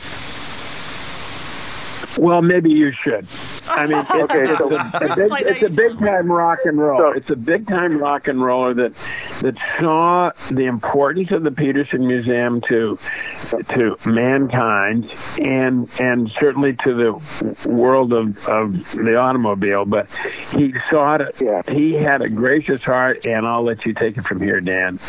[2.17, 3.27] Well, maybe you should.
[3.69, 6.99] I mean, it's, Okay, so- a, a big, it's a big time rock and roll.
[6.99, 8.93] So- it's a big time rock and roller that
[9.41, 12.97] that saw the importance of the Petersen Museum to
[13.69, 19.85] to mankind and and certainly to the world of, of the automobile.
[19.85, 20.09] But
[20.55, 21.35] he saw it.
[21.41, 21.61] Yeah.
[21.69, 24.99] He had a gracious heart, and I'll let you take it from here, Dan.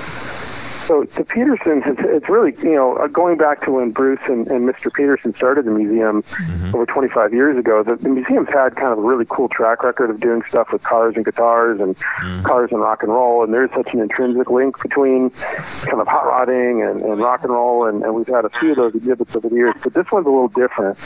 [0.89, 4.47] So the Petersen has it's really you know uh, going back to when Bruce and,
[4.49, 4.91] and Mr.
[4.91, 6.25] Petersen started the museum
[6.73, 7.83] over 25 years ago.
[7.83, 10.83] The, the museum's had kind of a really cool track record of doing stuff with
[10.83, 11.95] cars and guitars and
[12.43, 13.45] cars and rock and roll.
[13.45, 17.53] And there's such an intrinsic link between kind of hot rodding and, and rock and
[17.53, 17.87] roll.
[17.87, 20.27] And, and we've had a few of those exhibits over the years, but this one's
[20.27, 20.99] a little different.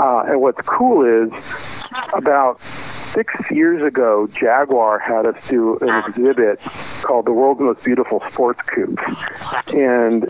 [0.00, 1.30] Uh, and what's cool is
[2.14, 2.62] about
[3.18, 6.60] six years ago, Jaguar had us do an exhibit
[7.02, 9.00] called The World's Most Beautiful Sports Coupe.
[9.74, 10.28] And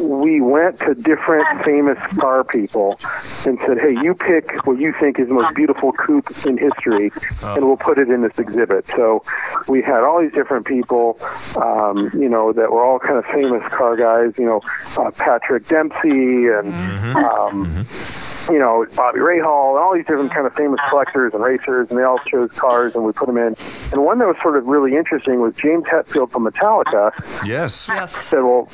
[0.00, 3.00] we went to different famous car people
[3.44, 7.10] and said, hey, you pick what you think is the most beautiful coupe in history,
[7.42, 8.86] and we'll put it in this exhibit.
[8.86, 9.24] So
[9.66, 11.18] we had all these different people,
[11.56, 14.60] um, you know, that were all kind of famous car guys, you know,
[14.96, 16.72] uh, Patrick Dempsey and.
[17.16, 17.86] Um,
[18.50, 20.90] you know, Bobby Rahal and all these different kind of famous uh-huh.
[20.90, 23.54] collectors and racers, and they all chose cars, and we put them in.
[23.92, 27.12] And one that was sort of really interesting was James Hetfield from Metallica
[27.44, 27.88] Yes.
[27.88, 28.12] yes.
[28.16, 28.68] said, "Well,"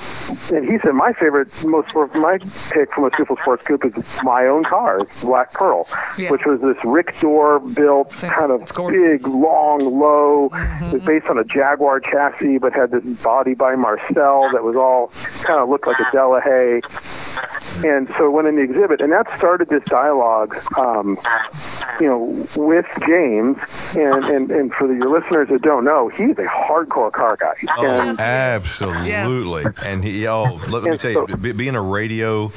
[0.52, 2.38] and he said, "My favorite, most my
[2.70, 6.30] pick for most beautiful sports coupe is my own car, Black Pearl, Yeah.
[6.30, 8.30] which was this Rick Dore built Same.
[8.30, 10.50] kind of big, long, low.
[10.82, 14.76] It was based on a Jaguar chassis, but had this body by Marcel that was
[14.76, 15.10] all
[15.42, 16.82] kind of looked like a Delahaye."
[17.84, 21.18] And so it went in the exhibit, and that started this dialogue, um,
[22.00, 23.58] you know, with James.
[23.96, 27.54] And, and, and for the, your listeners that don't know, he's a hardcore car guy.
[27.76, 29.64] Oh, and, absolutely.
[29.84, 32.52] And he, oh, let me And tell you, so- be- being a radio,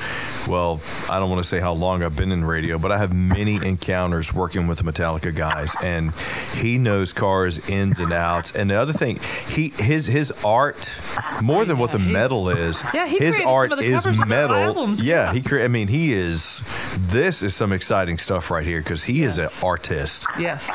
[0.47, 3.13] well, I don't want to say how long I've been in radio, but I have
[3.13, 6.13] many encounters working with the Metallica guys, and
[6.55, 8.55] he knows cars ins and outs.
[8.55, 9.19] And the other thing,
[9.49, 10.95] he his his art
[11.41, 12.81] more than what the metal is.
[12.93, 14.66] Yeah, he his created some art of the is covers of their metal.
[14.67, 15.41] Albums, yeah, he.
[15.41, 16.61] Cre- I mean, he is.
[16.97, 20.27] This is some exciting stuff right here because he he is an artist.
[20.39, 20.67] Yes.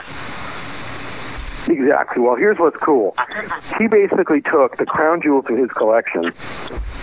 [1.68, 2.22] Exactly.
[2.22, 3.16] Well, here's what's cool.
[3.78, 6.32] He basically took the crown jewels of his collection,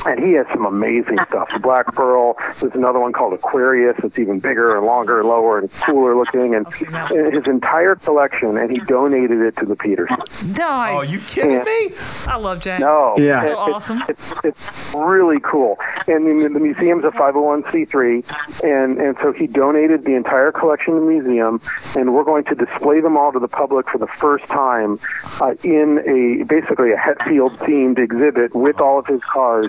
[0.05, 1.51] and he has some amazing stuff.
[1.53, 2.37] The Black Pearl.
[2.59, 3.97] There's another one called Aquarius.
[4.03, 6.55] It's even bigger and longer and lower and cooler looking.
[6.55, 6.65] And,
[7.11, 10.17] and his entire collection, and he donated it to the Petersen.
[10.55, 10.97] Nice.
[10.97, 11.95] Oh, you kidding me?
[12.27, 12.81] I love James.
[12.81, 13.15] No.
[13.17, 13.41] Yeah.
[13.41, 14.03] So It- it's- awesome.
[14.07, 15.77] It's, it's really cool.
[16.07, 20.99] And the, the museum's a 501c3, and, and so he donated the entire collection to
[20.99, 21.61] the museum,
[21.95, 24.99] and we're going to display them all to the public for the first time
[25.41, 29.67] uh, in a basically a Hetfield themed exhibit with all of his cars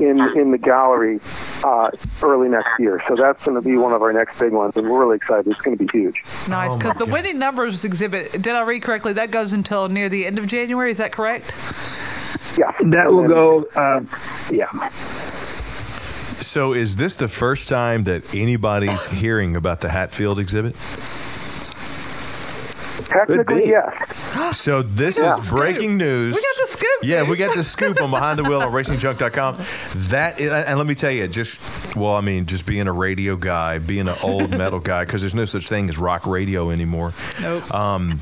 [0.00, 1.20] in in the gallery
[1.64, 1.90] uh,
[2.22, 3.02] early next year.
[3.06, 5.46] So that's going to be one of our next big ones, and we're really excited.
[5.48, 6.22] It's going to be huge.
[6.48, 9.14] Nice, Oh, because my the winning numbers exhibit, did I read correctly?
[9.14, 10.90] That goes until near the end of January.
[10.90, 11.54] Is that correct?
[12.58, 12.72] Yeah.
[12.90, 13.64] That will go.
[13.76, 14.04] Uh,
[14.50, 14.70] yeah.
[16.40, 20.74] So is this the first time that anybody's hearing about the Hetfield exhibit?
[23.10, 24.56] Technically, yes.
[24.56, 25.38] So this Yeah.
[25.38, 26.34] is breaking news.
[26.34, 26.88] We got the scoop.
[27.02, 29.58] Yeah, we got the scoop on behind the wheel on racingjunk.com.
[30.10, 31.60] That is, and let me tell you, just
[31.96, 35.34] well, I mean, just being a radio guy, being an old metal guy, because there's
[35.34, 37.12] no such thing as rock radio anymore.
[37.40, 37.74] Nope.
[37.74, 38.20] Um,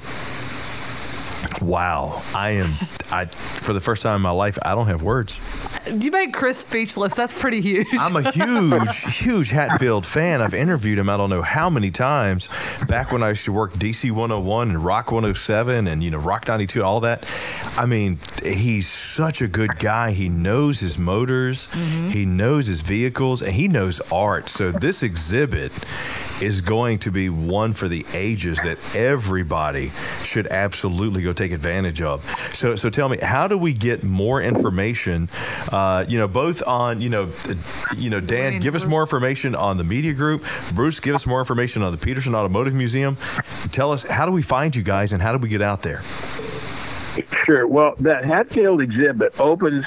[1.63, 2.75] wow, I am.
[3.11, 5.39] I for the first time in my life, I don't have words.
[5.87, 7.15] you made Chris speechless.
[7.15, 7.87] That's pretty huge.
[7.93, 10.43] I'm a huge, huge Hetfield fan.
[10.43, 12.49] I've interviewed him I don't know how many times.
[12.87, 16.49] Back when I used to work DC 101 and Rock 107 and you know Rock
[16.49, 17.25] 92, all that.
[17.77, 20.11] I mean, he's such a good guy.
[20.13, 22.11] He knows his motors, mm-hmm.
[22.11, 24.49] he knows his vehicles, and he knows art.
[24.49, 25.73] So this exhibit
[26.41, 29.91] is going to be one for the ages that everybody
[30.25, 32.25] should absolutely go take advantage of.
[32.55, 35.29] So, so tell me, how do we get more information?
[35.73, 37.31] Uh, you know, both on you know,
[37.97, 40.45] you know, Dan, give us more information on the media group.
[40.75, 43.17] Bruce, give us more information on the Petersen Automotive Museum.
[43.73, 46.03] Tell us how do we find you guys and how do we get out there?
[47.45, 47.67] Sure.
[47.67, 49.85] Well, that Hetfield exhibit opens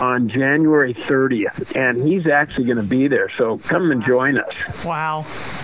[0.00, 3.28] on January 30th, and he's actually going to be there.
[3.28, 4.84] So come and join us.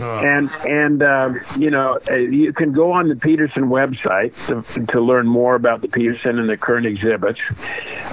[0.00, 0.20] wow.
[0.22, 5.00] And and um, you know uh, you can go on the Petersen website to, to
[5.00, 7.40] learn more about the Petersen and the current exhibits.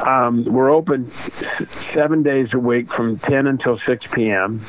[0.03, 4.61] Um, we're open seven days a week from 10 until 6 p.m.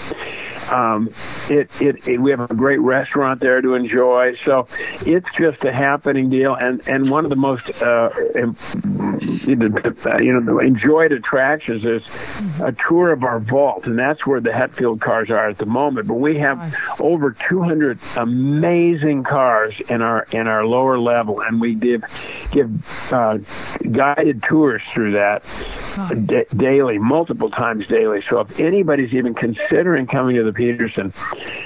[0.73, 1.11] Um,
[1.51, 4.35] it, it, it we have a great restaurant there to enjoy.
[4.37, 4.67] So
[5.05, 8.57] it's just a happening deal, and and one of the most uh, im-
[9.45, 11.13] you know, you know enjoyed
[11.45, 12.07] attractions is
[12.63, 16.09] a tour of our vault, and that's where the Hetfield cars are at the moment.
[16.09, 21.75] But we have over 200 amazing cars in our in our lower level, and we
[21.75, 22.03] give
[22.51, 23.39] give uh,
[23.93, 25.43] guided tours through that
[26.27, 28.23] da- daily, multiple times daily.
[28.23, 31.13] So if anybody's even considering coming to the Petersen,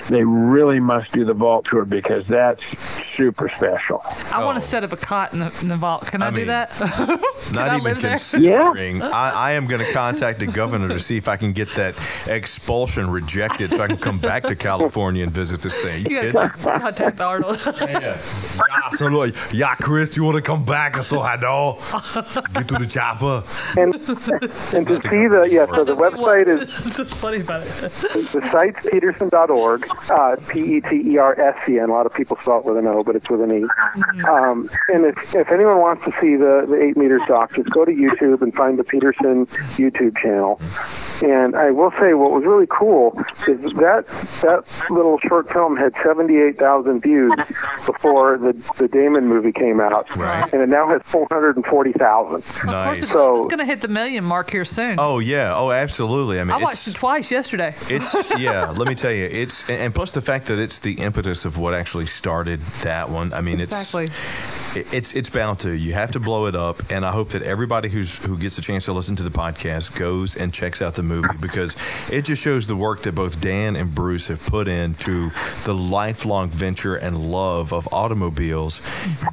[0.09, 2.65] they really must do the vault tour because that's
[3.07, 4.03] super special.
[4.33, 4.61] I want Oh.
[4.61, 6.07] to set up a cot in the, in the vault.
[6.07, 6.71] Can I, I do mean, that?
[7.53, 8.11] Not I even live there?
[8.13, 9.03] considering.
[9.03, 11.95] I, I am going to contact the governor to see if I can get that
[12.27, 16.05] expulsion rejected so I can come back to California and visit this thing.
[16.05, 16.33] You You kidding?
[16.33, 17.61] gotta contact Arnold.
[17.81, 18.17] Yeah.
[18.93, 20.97] Yeah, so look, yeah, Chris, you want to come back?
[20.97, 21.79] I saw hot dog.
[22.55, 23.43] Get to the chopper.
[23.81, 27.71] And and to see the yeah, so the website is It's just funny about it.
[27.71, 31.89] the site's petersen.org, uh, P-E-T-E-R-S-E-N.
[31.89, 33.65] A lot of people spell it with an O, but it's with an E.
[34.25, 37.85] Um, and if, if anyone wants to see the, the 8 Meters doc, just go
[37.85, 40.61] to YouTube and find the Petersen YouTube channel.
[41.23, 43.13] And I will say what was really cool
[43.49, 44.07] is that
[44.43, 47.33] that little short film had 78,000 views
[47.87, 50.15] before the, the Damon movie came out.
[50.17, 50.53] Right.
[50.53, 52.35] And it now has 440,000.
[52.37, 54.97] Of course, it's, So- it's going to hit the million mark here soon.
[54.99, 55.55] Oh yeah.
[55.55, 56.41] Oh, absolutely.
[56.41, 57.75] I mean, I watched it's, it twice yesterday.
[57.89, 58.71] It's yeah.
[58.71, 61.75] let me tell you, it's and plus the fact that it's the impetus of what
[61.75, 63.33] actually started that one.
[63.33, 64.05] I mean, it's Exactly.
[64.07, 65.73] it- it's it's bound to.
[65.73, 68.63] You have to blow it up, and I hope that everybody who's who gets a
[68.63, 71.77] chance to listen to the podcast goes and checks out the movie because
[72.13, 75.31] it just shows the work that both Dan and Bruce have put into
[75.65, 78.81] the lifelong venture and love of automobiles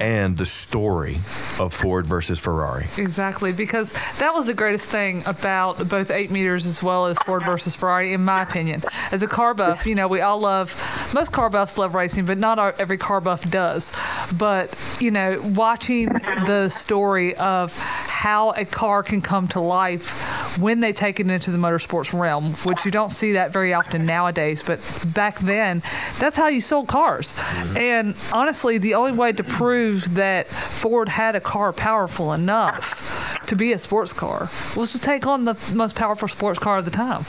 [0.00, 1.16] and the story
[1.60, 2.86] of Ford versus Ferrari.
[2.96, 7.44] Exactly, because that was the greatest thing about both 8 meters as well as Ford
[7.44, 8.82] versus Ferrari, in my opinion.
[9.12, 10.74] As a car buff, you know, we all love,
[11.14, 13.92] most car buffs love racing, but not our, every car buff does.
[14.36, 20.80] But, you know, watching the story of how a car can come to life when
[20.80, 24.62] they take it into the motorsports realm, which you don't see that very often nowadays,
[24.62, 24.78] but
[25.14, 25.82] back then,
[26.18, 27.34] that's how you sold cars.
[27.76, 33.56] And honestly, the only way to prove that Ford had a car powerful enough to
[33.56, 36.90] be a sports car was to take on the most powerful sports car of the
[36.90, 37.24] time.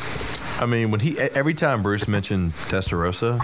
[0.60, 3.38] I mean, when he every time Bruce mentioned Testarossa,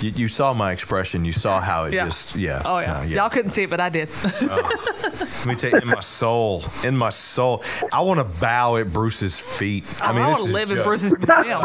[0.00, 1.24] you, you saw my expression.
[1.24, 2.04] You saw how it Yeah.
[2.04, 2.62] just yeah.
[2.64, 3.00] Oh yeah.
[3.00, 4.08] uh, y'all couldn't see it, but I did.
[4.40, 8.92] Let me tell you, in my soul, in my soul, I want to bow at
[8.92, 9.84] Bruce's feet.
[10.02, 11.62] I mean, I want to is live in just- Bruce's museum.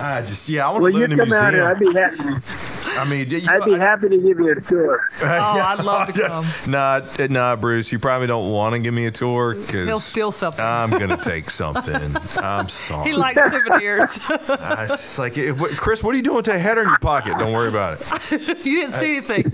[0.00, 1.74] I just yeah, I want Well, to you live in a come out here.
[1.76, 1.96] museum.
[1.98, 2.67] I'd be happy.
[2.98, 5.00] I mean, you, I'd be happy to give you a tour.
[5.22, 6.46] Oh, I'd love to come.
[6.66, 10.32] Nah, nah, Bruce, you probably don't want to give me a tour because He'll steal
[10.32, 10.64] something.
[10.64, 12.16] I'm gonna take something.
[12.38, 13.10] I'm sorry.
[13.10, 14.18] he likes souvenirs.
[14.28, 16.98] I was just like, what- Chris, what are you doing with that header in your
[16.98, 17.38] pocket?
[17.38, 18.64] Don't worry about it.
[18.64, 19.52] you didn't see anything.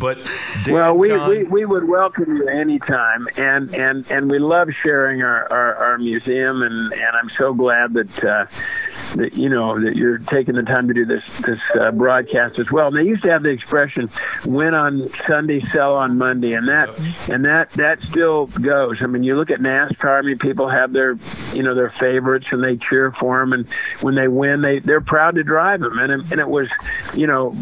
[0.00, 0.18] But
[0.64, 4.72] Dan Well, we, John- we, we would welcome you anytime, and, and, and we love
[4.72, 8.46] sharing our, our, our museum, and, and I'm so glad that uh,
[9.16, 12.70] that you know that you're taking the time to do this this uh, broadcast as
[12.70, 12.88] well.
[12.88, 14.08] And they used to have the expression
[14.44, 16.88] "win on Sunday, sell on Monday," and that
[17.28, 19.02] and that that still goes.
[19.02, 20.18] I mean, you look at NASCAR.
[20.18, 21.16] I mean, people have their
[21.54, 23.68] you know their favorites, and they cheer for them, and
[24.02, 25.98] when they win, they they're proud to drive them.
[25.98, 26.68] And it, and it was
[27.14, 27.54] you know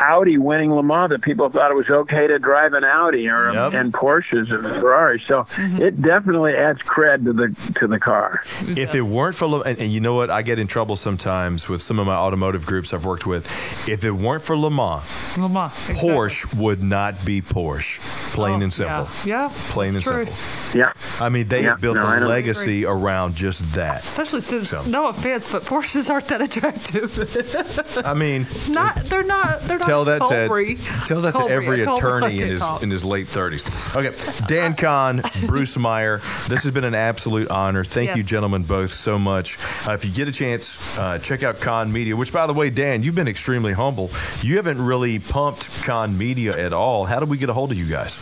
[0.00, 3.52] Audi winning Le Mans that people thought it was okay to drive an Audi or
[3.52, 3.72] Yep.
[3.72, 5.24] and Porsches and Ferraris.
[5.24, 8.42] So it definitely adds cred to the to the car.
[8.68, 11.68] if it weren't for Le- and, and you know what i get in trouble sometimes
[11.68, 13.46] with some of my automotive groups i've worked with
[13.88, 15.04] if it weren't for le mans
[15.38, 16.08] Lamar, exactly.
[16.10, 18.00] porsche would not be porsche
[18.34, 20.24] plain Oh, and simple Yeah, yeah plain and true.
[20.26, 20.92] simple Yeah.
[21.20, 22.26] i mean they Yeah, built no, I a know.
[22.26, 24.82] legacy around just that Especially since, So.
[24.84, 28.02] no offense, but Porsches aren't that attractive.
[28.04, 29.60] i mean not, they're not.
[29.62, 29.86] They're not.
[29.86, 30.76] Tell that Colbury.
[30.76, 32.82] to tell that Colbury, to every attorney in his talk.
[32.82, 33.96] in his late 30s.
[33.96, 36.20] Okay, Dan Kahn, Bruce Meyer.
[36.48, 37.84] This has been an absolute honor.
[37.84, 39.58] Thank you, gentlemen, both so much.
[39.86, 42.16] Uh, if you get a chance, uh, check out Kahn Media.
[42.16, 44.10] Which, by the way, Dan, you've been extremely humble.
[44.42, 47.06] You haven't really pumped Kahn Media at all.
[47.06, 48.18] How do we get a hold of you guys?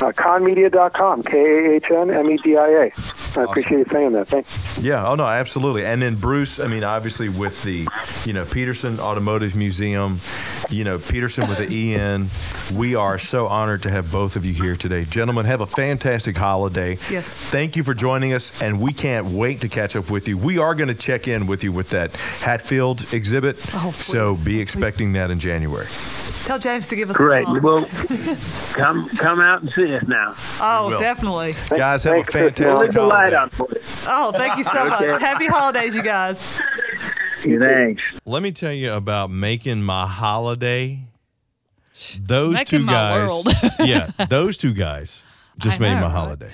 [0.00, 2.92] Uh, kahnmedia.com, K-A-H-N-M-E-D-I-A.
[3.38, 4.28] I appreciate you saying that.
[4.28, 4.78] Thanks.
[4.78, 5.06] Yeah.
[5.06, 5.84] Oh no, absolutely.
[5.84, 7.86] And then Bruce, I mean, obviously with the,
[8.24, 10.20] you know, Petersen Automotive Museum,
[10.68, 12.28] you know, Petersen with the EN.
[12.74, 15.44] We are so honored to have both of you here today, gentlemen.
[15.46, 16.98] Have a fantastic holiday.
[17.10, 17.36] Yes.
[17.36, 20.38] Thank you for joining us, and we can't wait to catch up with you.
[20.38, 23.58] We are going to check in with you with that Hetfield exhibit.
[23.74, 25.86] Oh, so be expecting that in January.
[26.44, 27.42] Tell James to give us Great.
[27.42, 27.60] a call.
[27.60, 27.84] Well,
[28.72, 30.34] come come out and see us now.
[30.60, 31.54] Oh, definitely.
[31.70, 32.44] Guys, have a thanks, Chris.
[32.58, 33.36] fantastic Leave light holiday.
[33.36, 33.50] on.
[34.06, 35.20] Oh, thank you so much.
[35.20, 36.60] Happy holidays, you guys.
[37.42, 38.02] Thanks.
[38.26, 41.04] Let me tell you about making my holiday.
[42.20, 43.46] Those Making two my guys, world.
[43.80, 45.20] yeah, those two guys
[45.58, 46.10] just I made know, my right?
[46.12, 46.50] holiday.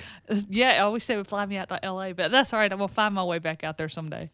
[0.49, 2.69] Yeah, I always say it would fly me out to LA, but that's all right.
[2.71, 4.29] I'm gonna find my way back out there someday.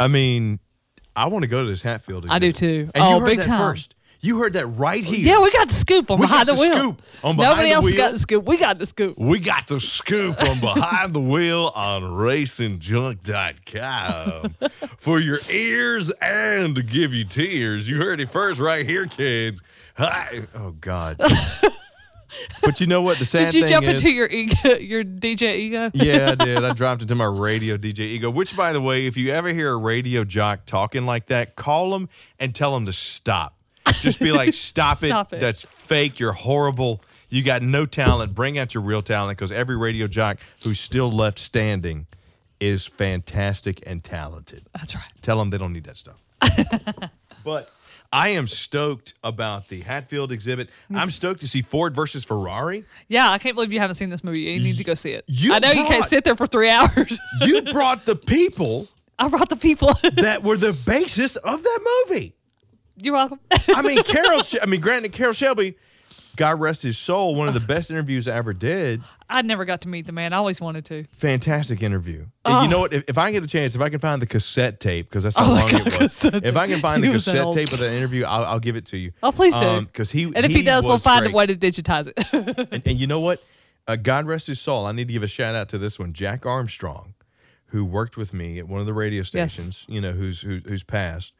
[0.00, 0.60] I mean,
[1.14, 2.26] I want to go to this Hetfield.
[2.30, 2.56] I do exhibit.
[2.86, 2.90] too.
[2.94, 3.60] And Oh, you heard big that time.
[3.72, 3.94] first.
[4.24, 5.18] You heard that right here.
[5.18, 6.96] Yeah, we got the scoop on We behind got the the wheel.
[6.96, 7.96] scoop on Behind Nobody the else Wheel.
[7.96, 8.44] got the scoop.
[8.46, 9.18] We got the scoop.
[9.18, 14.54] We got the scoop on behind the wheel on racingjunk.com
[14.98, 17.86] for your ears and to give you tears.
[17.88, 19.60] You heard it first right here, kids.
[19.96, 20.40] Hi.
[20.54, 21.20] Oh God.
[22.62, 23.18] but you know what?
[23.18, 25.90] The sad Did you jump is, into your ego, your DJ ego?
[25.92, 26.64] yeah, I did.
[26.64, 28.30] I dropped into my radio DJ ego.
[28.30, 31.90] Which, by the way, if you ever hear a radio jock talking like that, call
[31.90, 32.08] them
[32.38, 33.54] and tell them to stop.
[34.00, 35.08] Just be like, "Stop it!
[35.08, 35.40] Stop it.
[35.40, 36.18] That's fake.
[36.18, 37.02] You're horrible.
[37.28, 38.34] You got no talent.
[38.34, 42.06] Bring out your real talent." Because every radio jock who's still left standing
[42.60, 44.66] is fantastic and talented.
[44.72, 45.04] That's right.
[45.22, 46.16] Tell them they don't need that stuff.
[47.44, 47.70] but
[48.12, 50.70] I am stoked about the Hetfield exhibit.
[50.94, 52.84] I'm stoked to see Ford versus Ferrari.
[53.08, 54.40] Yeah, I can't believe you haven't seen this movie.
[54.40, 55.24] You need to go see it.
[55.26, 57.18] You I know you can't sit there for three hours.
[57.42, 59.90] You brought the people I brought the people.
[60.14, 62.33] that were the basis of that movie.
[63.02, 63.40] You're welcome.
[63.68, 64.42] I mean, Carroll.
[64.62, 65.76] I mean, granted, Carroll Shelby,
[66.36, 69.02] God rest his soul, one of the best interviews I ever did.
[69.28, 70.32] I never got to meet the man.
[70.32, 71.04] I always wanted to.
[71.12, 72.26] Fantastic interview.
[72.44, 72.92] And You know what?
[72.92, 75.36] If, if I get a chance, if I can find the cassette tape, because that's
[75.36, 76.24] how Oh, long got it was.
[76.24, 78.86] If I can find the He cassette tape of that interview, I'll, I'll give it
[78.86, 79.12] to you.
[79.22, 79.80] Oh, please do.
[79.82, 81.34] Because he And if he, does, we'll find great.
[81.34, 82.68] a way to digitize it.
[82.72, 83.42] And, and you know what?
[83.86, 84.86] Uh, God rest his soul.
[84.86, 87.14] I need to give a shout out to this one, Jack Armstrong,
[87.66, 89.28] who worked with me at one of the radio Yes.
[89.28, 89.84] stations.
[89.88, 91.34] You know, who's who, who's passed,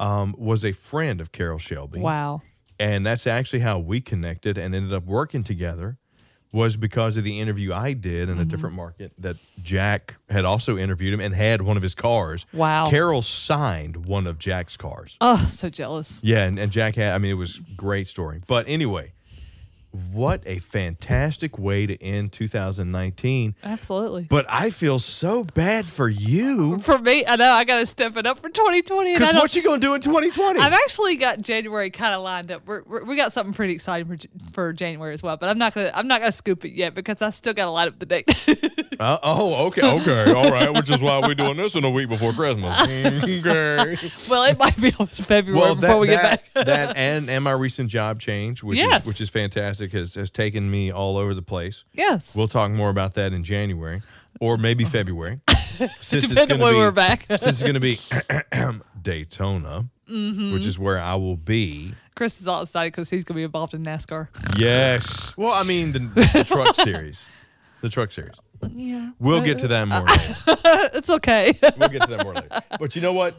[0.00, 2.00] um, was a friend of Carroll Shelby.
[2.00, 2.42] wow.
[2.78, 5.96] and that's actually how we connected and ended up working together
[6.50, 8.40] was because of the interview I did in Mm-hmm.
[8.40, 12.46] a different market that Jack had also interviewed him and had one of his cars.
[12.54, 12.88] Wow.
[12.88, 15.16] Carroll signed one of Jack's cars.
[15.20, 16.24] Oh, so jealous.
[16.24, 18.40] Yeah, and, and Jack had I mean it was great story.
[18.46, 19.12] But anyway,
[19.90, 23.54] what a fantastic way to end 2019.
[23.64, 24.26] Absolutely.
[24.28, 26.78] But I feel so bad for you.
[26.88, 29.14] For me, I know I got to step it up for 2020.
[29.14, 30.60] And I Because what you gonna do in 2020?
[30.60, 32.62] I've actually got January kind of lined up.
[32.66, 34.16] We're, we're, we got something pretty exciting for,
[34.52, 37.20] for January as well, but I'm not gonna I'm not gonna scoop it yet because
[37.22, 38.26] I still got to line up the date.
[39.00, 40.74] Uh, oh, okay, okay, all right.
[40.74, 42.76] Which is why we're doing this in a week before Christmas.
[42.88, 43.96] Okay.
[44.28, 46.66] well, it might be almost February Well, before that, we get that, back.
[46.66, 49.02] that and and my recent job change, which Yes.
[49.02, 51.84] is which is fantastic, has has taken me all over the place.
[51.92, 52.34] yes.
[52.34, 54.02] We'll talk more about that in January
[54.40, 55.40] or maybe February.
[56.00, 57.26] Since Depending when be- we're back.
[57.28, 57.98] since it's going to be
[59.02, 60.54] Daytona, Mm-hmm.
[60.54, 61.92] which is where I will be.
[62.14, 64.28] Chris is all excited because he's gonna be involved in NASCAR.
[64.56, 65.36] Yes.
[65.36, 67.20] Well, I mean the, the truck series,
[67.82, 68.34] the truck series.
[68.74, 69.10] Yeah.
[69.20, 70.90] We'll get to that more later.
[70.96, 71.52] It's okay.
[71.76, 72.48] We'll get to that more later.
[72.80, 73.34] But you know what?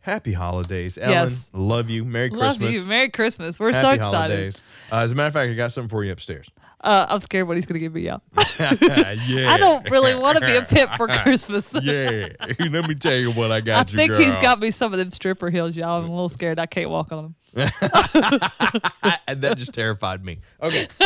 [0.00, 1.10] Happy holidays, Ellen.
[1.10, 1.48] Yes.
[1.54, 2.04] Love you.
[2.04, 2.72] Merry Love Christmas.
[2.74, 2.84] you.
[2.84, 3.58] Merry Christmas.
[3.58, 4.12] We're Happy so excited.
[4.14, 4.56] holidays.
[4.90, 6.50] Uh, as a matter of fact, I got something for you upstairs.
[6.80, 8.22] Uh, I'm scared what he's gonna give me out.
[8.58, 9.50] yeah.
[9.50, 11.72] I don't really want to be a pimp for Christmas.
[11.82, 12.28] yeah.
[12.58, 14.42] Let me tell you what I I got you, I think he's girl.
[14.42, 15.98] got me some of them stripper heels, y'all.
[16.02, 16.58] I'm a little scared.
[16.58, 17.34] I can't walk on them.
[17.54, 17.70] And
[19.42, 20.38] that just terrified me.
[20.62, 20.86] Okay.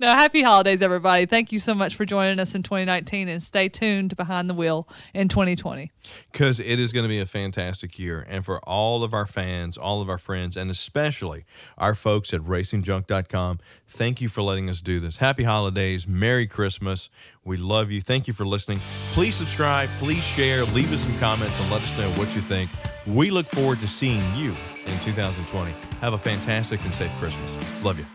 [0.00, 1.26] No, happy holidays, everybody.
[1.26, 4.54] Thank you so much for joining us in 2019 and stay tuned to Behind the
[4.54, 5.90] Wheel in 2020.
[6.30, 8.24] because it is going to be a fantastic year.
[8.28, 11.44] And for all of our fans, all of our friends, and especially
[11.76, 13.58] our folks at racingjunk.com,
[13.88, 15.16] thank you for letting us do this.
[15.16, 16.06] Happy holidays.
[16.06, 17.10] Merry Christmas.
[17.42, 18.00] We love you.
[18.00, 18.78] Thank you for listening.
[19.14, 22.70] Please subscribe, please share, leave us some comments, and let us know what you think.
[23.04, 24.54] We look forward to seeing you
[24.88, 25.74] in 2020.
[26.00, 27.56] Have a fantastic and safe Christmas.
[27.82, 28.06] Love you.